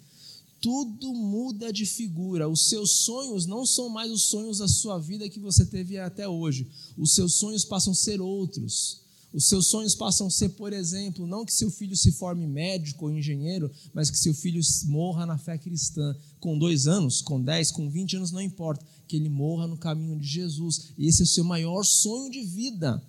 tudo 0.60 1.14
muda 1.14 1.72
de 1.72 1.86
figura. 1.86 2.48
Os 2.48 2.68
seus 2.68 3.04
sonhos 3.04 3.46
não 3.46 3.64
são 3.64 3.88
mais 3.88 4.10
os 4.10 4.22
sonhos 4.22 4.58
da 4.58 4.68
sua 4.68 4.98
vida 4.98 5.28
que 5.28 5.40
você 5.40 5.64
teve 5.64 5.98
até 5.98 6.28
hoje. 6.28 6.68
Os 6.96 7.14
seus 7.14 7.34
sonhos 7.34 7.64
passam 7.64 7.92
a 7.92 7.96
ser 7.96 8.20
outros. 8.20 9.07
Os 9.32 9.46
seus 9.46 9.66
sonhos 9.66 9.94
passam 9.94 10.26
a 10.26 10.30
ser, 10.30 10.50
por 10.50 10.72
exemplo, 10.72 11.26
não 11.26 11.44
que 11.44 11.52
seu 11.52 11.70
filho 11.70 11.94
se 11.94 12.12
forme 12.12 12.46
médico 12.46 13.04
ou 13.04 13.10
engenheiro, 13.10 13.70
mas 13.92 14.10
que 14.10 14.18
seu 14.18 14.32
filho 14.32 14.60
morra 14.86 15.26
na 15.26 15.36
fé 15.36 15.58
cristã. 15.58 16.16
Com 16.40 16.58
dois 16.58 16.86
anos, 16.86 17.20
com 17.20 17.40
dez, 17.40 17.70
com 17.70 17.90
vinte 17.90 18.16
anos, 18.16 18.32
não 18.32 18.40
importa. 18.40 18.84
Que 19.06 19.16
ele 19.16 19.28
morra 19.28 19.66
no 19.66 19.76
caminho 19.76 20.18
de 20.18 20.26
Jesus. 20.26 20.92
Esse 20.98 21.22
é 21.22 21.24
o 21.24 21.28
seu 21.28 21.44
maior 21.44 21.84
sonho 21.84 22.30
de 22.30 22.42
vida. 22.42 23.02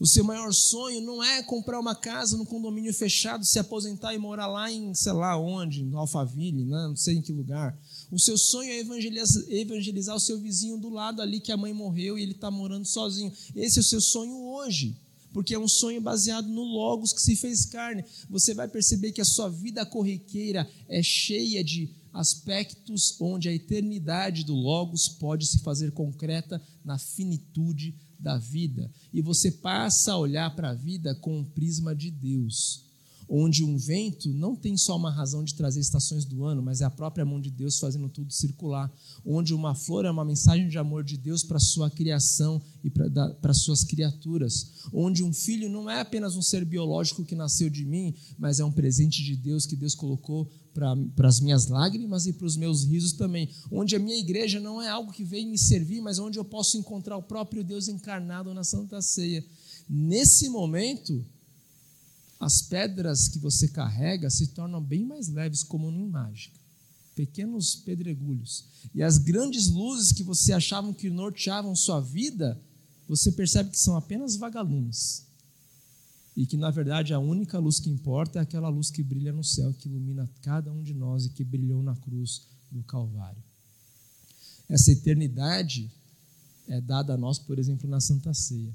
O 0.00 0.06
seu 0.06 0.24
maior 0.24 0.52
sonho 0.52 1.00
não 1.00 1.22
é 1.22 1.44
comprar 1.44 1.78
uma 1.78 1.94
casa 1.94 2.36
no 2.36 2.44
condomínio 2.44 2.92
fechado, 2.92 3.44
se 3.44 3.60
aposentar 3.60 4.12
e 4.12 4.18
morar 4.18 4.48
lá 4.48 4.68
em, 4.68 4.92
sei 4.94 5.12
lá 5.12 5.38
onde, 5.38 5.84
no 5.84 5.96
Alphaville, 5.96 6.64
né? 6.64 6.88
não 6.88 6.96
sei 6.96 7.18
em 7.18 7.22
que 7.22 7.32
lugar. 7.32 7.78
O 8.10 8.18
seu 8.18 8.36
sonho 8.36 8.68
é 8.68 8.80
evangelizar, 8.80 9.44
evangelizar 9.48 10.16
o 10.16 10.20
seu 10.20 10.40
vizinho 10.40 10.76
do 10.76 10.88
lado 10.88 11.22
ali 11.22 11.38
que 11.38 11.52
a 11.52 11.56
mãe 11.56 11.72
morreu 11.72 12.18
e 12.18 12.22
ele 12.22 12.32
está 12.32 12.50
morando 12.50 12.84
sozinho. 12.84 13.32
Esse 13.54 13.78
é 13.78 13.80
o 13.80 13.84
seu 13.84 14.00
sonho 14.00 14.36
hoje 14.42 14.96
porque 15.32 15.54
é 15.54 15.58
um 15.58 15.68
sonho 15.68 16.00
baseado 16.00 16.48
no 16.48 16.62
Logos 16.62 17.12
que 17.12 17.20
se 17.20 17.36
fez 17.36 17.64
carne. 17.64 18.04
Você 18.28 18.54
vai 18.54 18.68
perceber 18.68 19.12
que 19.12 19.20
a 19.20 19.24
sua 19.24 19.48
vida 19.48 19.84
corriqueira 19.84 20.68
é 20.88 21.02
cheia 21.02 21.64
de 21.64 21.90
aspectos 22.12 23.16
onde 23.20 23.48
a 23.48 23.52
eternidade 23.52 24.44
do 24.44 24.54
Logos 24.54 25.08
pode 25.08 25.46
se 25.46 25.60
fazer 25.60 25.92
concreta 25.92 26.62
na 26.84 26.98
finitude 26.98 27.94
da 28.18 28.36
vida. 28.38 28.90
E 29.12 29.20
você 29.22 29.50
passa 29.50 30.12
a 30.12 30.18
olhar 30.18 30.54
para 30.54 30.70
a 30.70 30.74
vida 30.74 31.14
com 31.16 31.38
um 31.38 31.44
prisma 31.44 31.94
de 31.94 32.10
Deus 32.10 32.91
onde 33.28 33.64
um 33.64 33.76
vento 33.76 34.32
não 34.32 34.54
tem 34.54 34.76
só 34.76 34.96
uma 34.96 35.10
razão 35.10 35.42
de 35.44 35.54
trazer 35.54 35.80
estações 35.80 36.24
do 36.24 36.44
ano, 36.44 36.62
mas 36.62 36.80
é 36.80 36.84
a 36.84 36.90
própria 36.90 37.24
mão 37.24 37.40
de 37.40 37.50
Deus 37.50 37.78
fazendo 37.78 38.08
tudo 38.08 38.32
circular, 38.32 38.92
onde 39.24 39.54
uma 39.54 39.74
flor 39.74 40.04
é 40.04 40.10
uma 40.10 40.24
mensagem 40.24 40.68
de 40.68 40.78
amor 40.78 41.04
de 41.04 41.16
Deus 41.16 41.42
para 41.42 41.58
sua 41.58 41.90
criação 41.90 42.60
e 42.82 42.90
para 42.90 43.36
as 43.44 43.58
suas 43.58 43.84
criaturas, 43.84 44.72
onde 44.92 45.22
um 45.22 45.32
filho 45.32 45.68
não 45.68 45.88
é 45.88 46.00
apenas 46.00 46.36
um 46.36 46.42
ser 46.42 46.64
biológico 46.64 47.24
que 47.24 47.34
nasceu 47.34 47.70
de 47.70 47.84
mim, 47.84 48.14
mas 48.38 48.60
é 48.60 48.64
um 48.64 48.72
presente 48.72 49.22
de 49.22 49.36
Deus 49.36 49.66
que 49.66 49.76
Deus 49.76 49.94
colocou 49.94 50.50
para 50.72 51.28
as 51.28 51.40
minhas 51.40 51.66
lágrimas 51.66 52.26
e 52.26 52.32
para 52.32 52.46
os 52.46 52.56
meus 52.56 52.84
risos 52.84 53.12
também, 53.12 53.48
onde 53.70 53.94
a 53.94 53.98
minha 53.98 54.18
igreja 54.18 54.58
não 54.58 54.80
é 54.80 54.88
algo 54.88 55.12
que 55.12 55.24
vem 55.24 55.46
me 55.46 55.58
servir, 55.58 56.00
mas 56.00 56.18
onde 56.18 56.38
eu 56.38 56.44
posso 56.44 56.78
encontrar 56.78 57.16
o 57.16 57.22
próprio 57.22 57.62
Deus 57.62 57.88
encarnado 57.88 58.54
na 58.54 58.64
Santa 58.64 59.00
Ceia. 59.02 59.44
Nesse 59.88 60.48
momento, 60.48 61.24
as 62.42 62.60
pedras 62.60 63.28
que 63.28 63.38
você 63.38 63.68
carrega 63.68 64.28
se 64.28 64.48
tornam 64.48 64.82
bem 64.82 65.06
mais 65.06 65.28
leves, 65.28 65.62
como 65.62 65.88
em 65.92 66.08
mágica. 66.08 66.58
Pequenos 67.14 67.76
pedregulhos. 67.76 68.64
E 68.92 69.00
as 69.00 69.16
grandes 69.16 69.68
luzes 69.68 70.10
que 70.10 70.24
você 70.24 70.52
achava 70.52 70.92
que 70.92 71.08
norteavam 71.08 71.76
sua 71.76 72.00
vida, 72.00 72.60
você 73.06 73.30
percebe 73.30 73.70
que 73.70 73.78
são 73.78 73.96
apenas 73.96 74.34
vagalumes. 74.34 75.24
E 76.36 76.44
que, 76.44 76.56
na 76.56 76.72
verdade, 76.72 77.14
a 77.14 77.20
única 77.20 77.60
luz 77.60 77.78
que 77.78 77.88
importa 77.88 78.40
é 78.40 78.42
aquela 78.42 78.68
luz 78.68 78.90
que 78.90 79.04
brilha 79.04 79.32
no 79.32 79.44
céu, 79.44 79.72
que 79.74 79.88
ilumina 79.88 80.28
cada 80.40 80.72
um 80.72 80.82
de 80.82 80.94
nós 80.94 81.26
e 81.26 81.30
que 81.30 81.44
brilhou 81.44 81.80
na 81.80 81.94
cruz 81.94 82.48
do 82.72 82.82
Calvário. 82.82 83.42
Essa 84.68 84.90
eternidade 84.90 85.92
é 86.66 86.80
dada 86.80 87.14
a 87.14 87.16
nós, 87.16 87.38
por 87.38 87.56
exemplo, 87.56 87.88
na 87.88 88.00
Santa 88.00 88.34
Ceia 88.34 88.74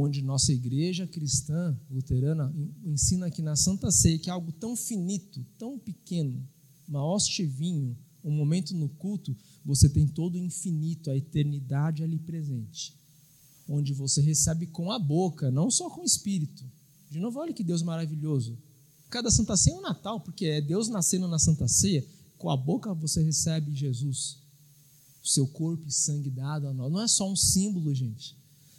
onde 0.00 0.22
nossa 0.22 0.52
igreja 0.52 1.06
cristã 1.06 1.76
luterana 1.90 2.54
ensina 2.84 3.30
que 3.30 3.42
na 3.42 3.56
Santa 3.56 3.90
Ceia, 3.90 4.18
que 4.18 4.30
é 4.30 4.32
algo 4.32 4.52
tão 4.52 4.76
finito, 4.76 5.44
tão 5.58 5.78
pequeno, 5.78 6.46
uma 6.86 7.04
hoste 7.04 7.44
vinho, 7.44 7.96
um 8.22 8.30
momento 8.30 8.74
no 8.74 8.88
culto, 8.88 9.36
você 9.64 9.88
tem 9.88 10.06
todo 10.06 10.34
o 10.34 10.38
infinito, 10.38 11.10
a 11.10 11.16
eternidade 11.16 12.02
ali 12.02 12.18
presente. 12.18 12.96
Onde 13.68 13.92
você 13.92 14.22
recebe 14.22 14.66
com 14.66 14.90
a 14.90 14.98
boca, 14.98 15.50
não 15.50 15.70
só 15.70 15.90
com 15.90 16.02
o 16.02 16.04
espírito. 16.04 16.64
De 17.10 17.18
novo, 17.18 17.38
olha 17.38 17.52
que 17.52 17.64
Deus 17.64 17.82
maravilhoso. 17.82 18.56
Cada 19.10 19.30
Santa 19.30 19.56
Ceia 19.56 19.74
é 19.74 19.78
um 19.78 19.82
Natal, 19.82 20.20
porque 20.20 20.46
é 20.46 20.60
Deus 20.60 20.88
nascendo 20.88 21.28
na 21.28 21.38
Santa 21.38 21.66
Ceia, 21.68 22.06
com 22.36 22.50
a 22.50 22.56
boca 22.56 22.94
você 22.94 23.22
recebe 23.22 23.74
Jesus. 23.74 24.38
O 25.22 25.28
seu 25.28 25.46
corpo 25.46 25.86
e 25.86 25.92
sangue 25.92 26.30
dado 26.30 26.68
a 26.68 26.74
nós. 26.74 26.92
Não 26.92 27.02
é 27.02 27.08
só 27.08 27.30
um 27.30 27.36
símbolo, 27.36 27.94
gente 27.94 28.37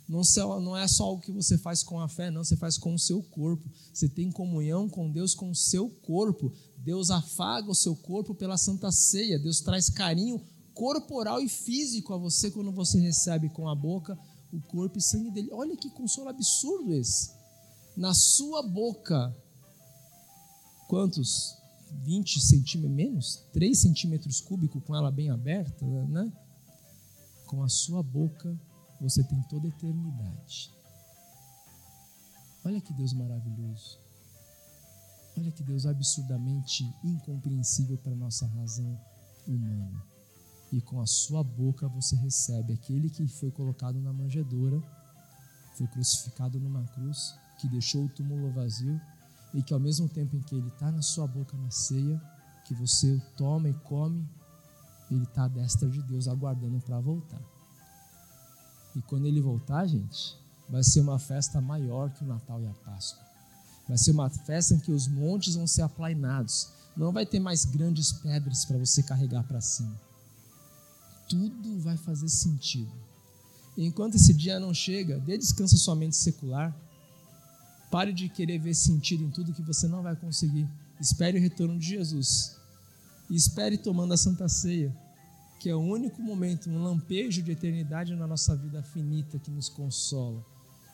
não 0.10 0.76
é 0.76 0.88
só 0.88 1.14
o 1.14 1.20
que 1.20 1.32
você 1.32 1.56
faz 1.56 1.84
com 1.84 2.00
a 2.00 2.10
fé, 2.10 2.32
não, 2.32 2.44
você 2.44 2.58
faz 2.58 2.80
com 2.80 2.96
o 2.96 3.00
seu 3.00 3.22
corpo. 3.22 3.70
Você 3.94 4.10
tem 4.10 4.32
comunhão 4.32 4.90
com 4.90 5.12
Deus 5.12 5.36
com 5.36 5.52
o 5.52 5.56
seu 5.56 5.88
corpo. 5.88 6.52
Deus 6.78 7.12
afaga 7.12 7.70
o 7.70 7.76
seu 7.76 7.96
corpo 7.96 8.34
pela 8.34 8.58
santa 8.58 8.92
ceia. 8.92 9.38
Deus 9.38 9.62
traz 9.62 9.88
carinho 9.88 10.42
corporal 10.74 11.40
e 11.40 11.48
físico 11.48 12.12
a 12.12 12.18
você 12.18 12.50
quando 12.50 12.72
você 12.72 13.00
recebe 13.00 13.50
com 13.50 13.70
a 13.70 13.76
boca 13.76 14.18
o 14.52 14.60
corpo 14.60 14.98
e 14.98 15.02
sangue 15.02 15.30
dele. 15.30 15.50
Olha 15.52 15.78
que 15.78 15.92
consolo 15.92 16.30
absurdo 16.30 16.92
esse. 16.92 17.32
Na 17.96 18.16
sua 18.16 18.64
boca, 18.64 19.36
quantos? 20.88 21.56
20 22.04 22.40
centímetros 22.40 22.96
menos? 22.96 23.44
3 23.54 23.78
centímetros 23.78 24.42
cúbicos 24.42 24.84
com 24.84 24.96
ela 24.96 25.12
bem 25.12 25.30
aberta, 25.30 25.86
né? 25.86 26.32
Com 27.46 27.62
a 27.62 27.70
sua 27.70 28.02
boca 28.02 28.60
você 29.00 29.24
tem 29.24 29.42
toda 29.44 29.68
a 29.68 29.70
eternidade. 29.70 30.72
Olha 32.66 32.82
que 32.82 32.94
Deus 32.94 33.14
maravilhoso. 33.14 34.00
Olha 35.38 35.52
que 35.52 35.64
Deus 35.64 35.86
absurdamente 35.86 36.84
incompreensível 37.04 37.98
para 37.98 38.12
a 38.12 38.16
nossa 38.16 38.46
razão 38.48 39.00
humana. 39.48 40.04
E 40.72 40.82
com 40.82 41.00
a 41.00 41.06
sua 41.08 41.44
boca 41.44 41.88
você 41.88 42.16
recebe 42.18 42.74
aquele 42.74 43.10
que 43.10 43.28
foi 43.28 43.50
colocado 43.50 44.00
na 44.02 44.12
manjedoura, 44.12 44.82
foi 45.76 45.88
crucificado 45.88 46.60
numa 46.60 46.84
cruz, 46.88 47.34
que 47.60 47.68
deixou 47.70 48.06
o 48.06 48.10
túmulo 48.10 48.52
vazio 48.52 49.00
e 49.54 49.64
que 49.64 49.74
ao 49.74 49.80
mesmo 49.80 50.08
tempo 50.08 50.36
em 50.36 50.42
que 50.42 50.56
ele 50.56 50.68
está 50.68 50.92
na 50.92 51.02
sua 51.02 51.26
boca 51.26 51.58
na 51.58 51.72
ceia, 51.72 52.22
que 52.66 52.74
você 52.76 53.14
o 53.14 53.22
toma 53.36 53.70
e 53.70 53.74
come, 53.74 54.28
ele 55.10 55.24
está 55.24 55.46
à 55.46 55.48
destra 55.48 55.90
de 55.90 56.02
Deus 56.04 56.28
aguardando 56.28 56.80
para 56.82 57.00
voltar. 57.00 57.42
E 58.96 59.02
quando 59.02 59.26
ele 59.26 59.42
voltar, 59.42 59.86
gente, 59.88 60.36
vai 60.68 60.84
ser 60.84 61.02
uma 61.02 61.20
festa 61.20 61.60
maior 61.60 62.10
que 62.12 62.24
o 62.24 62.28
Natal 62.28 62.62
e 62.62 62.68
a 62.68 62.74
Páscoa. 62.74 63.24
Vai 63.88 63.98
ser 63.98 64.12
uma 64.12 64.30
festa 64.30 64.74
em 64.74 64.80
que 64.80 64.92
os 64.92 65.08
montes 65.08 65.56
vão 65.56 65.66
ser 65.66 65.82
aplainados. 65.82 66.70
Não 66.96 67.12
vai 67.12 67.26
ter 67.26 67.40
mais 67.40 67.66
grandes 67.66 68.12
pedras 68.12 68.66
para 68.66 68.78
você 68.78 69.02
carregar 69.02 69.44
para 69.44 69.62
cima. 69.62 70.00
Tudo 71.28 71.80
vai 71.80 71.98
fazer 71.98 72.30
sentido. 72.30 72.92
Enquanto 73.78 74.16
esse 74.16 74.34
dia 74.34 74.60
não 74.60 74.74
chega, 74.74 75.20
dê 75.20 75.38
descanso 75.38 75.76
à 75.76 75.78
sua 75.78 75.96
mente 75.96 76.16
secular. 76.16 76.76
Pare 77.90 78.14
de 78.14 78.30
querer 78.30 78.60
ver 78.60 78.76
sentido 78.76 79.24
em 79.24 79.32
tudo 79.32 79.54
que 79.54 79.62
você 79.62 79.88
não 79.88 80.04
vai 80.04 80.16
conseguir. 80.16 80.68
Espere 81.00 81.40
o 81.40 81.42
retorno 81.42 81.80
de 81.80 81.88
Jesus. 81.88 82.58
E 83.30 83.36
espere 83.36 83.78
tomando 83.78 84.14
a 84.14 84.18
Santa 84.18 84.48
Ceia 84.50 84.96
que 85.60 85.70
é 85.70 85.76
o 85.76 85.80
único 85.80 86.22
momento, 86.22 86.70
um 86.70 86.82
lampejo 86.82 87.44
de 87.44 87.52
eternidade 87.52 88.16
na 88.16 88.26
nossa 88.26 88.56
vida 88.56 88.82
finita 88.82 89.38
que 89.38 89.52
nos 89.52 89.68
consola. 89.68 90.44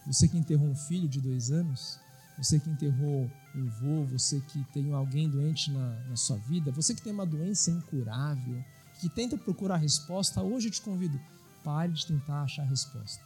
Você 0.08 0.28
que 0.28 0.38
enterrou 0.38 0.67
um 0.67 0.75
filho 0.75 1.08
de 1.08 1.21
dois 1.21 1.51
anos, 1.51 1.99
você 2.36 2.60
que 2.60 2.69
enterrou 2.69 3.30
um 3.56 3.69
vô, 3.69 4.06
você 4.06 4.41
que 4.41 4.63
tem 4.73 4.91
alguém 4.91 5.30
doente 5.30 5.71
na, 5.71 5.99
na 6.10 6.15
sua 6.15 6.38
vida, 6.38 6.71
você 6.71 6.95
que 6.95 7.01
tem 7.01 7.13
uma 7.13 7.28
doença 7.28 7.69
incurável, 7.69 8.63
que 8.99 9.08
tenta 9.08 9.38
procurar 9.38 9.78
resposta, 9.78 10.41
hoje 10.41 10.67
eu 10.67 10.71
te 10.71 10.82
convido, 10.82 11.19
pare 11.63 11.93
de 11.93 12.06
tentar 12.08 12.41
achar 12.41 12.63
resposta. 12.63 13.23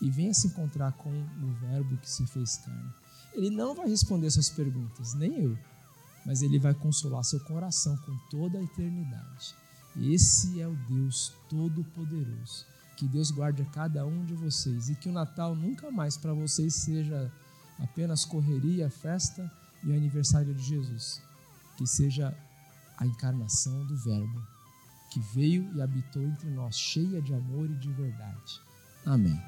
E 0.00 0.10
venha 0.10 0.32
se 0.32 0.46
encontrar 0.46 0.92
com 0.92 1.10
o 1.10 1.52
Verbo 1.60 1.96
que 1.98 2.08
se 2.08 2.26
fez 2.26 2.56
carne. 2.56 2.90
Ele 3.34 3.50
não 3.50 3.74
vai 3.74 3.88
responder 3.88 4.30
suas 4.30 4.48
perguntas, 4.48 5.12
nem 5.14 5.42
eu, 5.42 5.58
mas 6.24 6.40
ele 6.40 6.58
vai 6.58 6.72
consolar 6.72 7.22
seu 7.22 7.40
coração 7.40 7.96
com 7.98 8.16
toda 8.30 8.58
a 8.58 8.62
eternidade. 8.62 9.54
Esse 10.00 10.60
é 10.60 10.66
o 10.66 10.76
Deus 10.88 11.32
Todo-Poderoso. 11.48 12.66
Que 12.96 13.06
Deus 13.06 13.30
guarde 13.30 13.62
a 13.62 13.66
cada 13.66 14.04
um 14.06 14.24
de 14.24 14.34
vocês 14.34 14.88
e 14.88 14.94
que 14.94 15.08
o 15.08 15.12
Natal 15.12 15.54
nunca 15.54 15.90
mais 15.90 16.16
para 16.16 16.32
vocês 16.32 16.74
seja 16.74 17.32
apenas 17.78 18.24
correria, 18.24 18.90
festa 18.90 19.50
e 19.84 19.92
aniversário 19.92 20.54
de 20.54 20.62
Jesus. 20.62 21.22
Que 21.76 21.86
seja 21.86 22.36
a 22.96 23.06
encarnação 23.06 23.86
do 23.86 23.96
Verbo 23.96 24.58
que 25.10 25.20
veio 25.20 25.70
e 25.74 25.80
habitou 25.80 26.22
entre 26.22 26.50
nós, 26.50 26.78
cheia 26.78 27.20
de 27.20 27.34
amor 27.34 27.70
e 27.70 27.74
de 27.74 27.90
verdade. 27.92 28.60
Amém. 29.04 29.40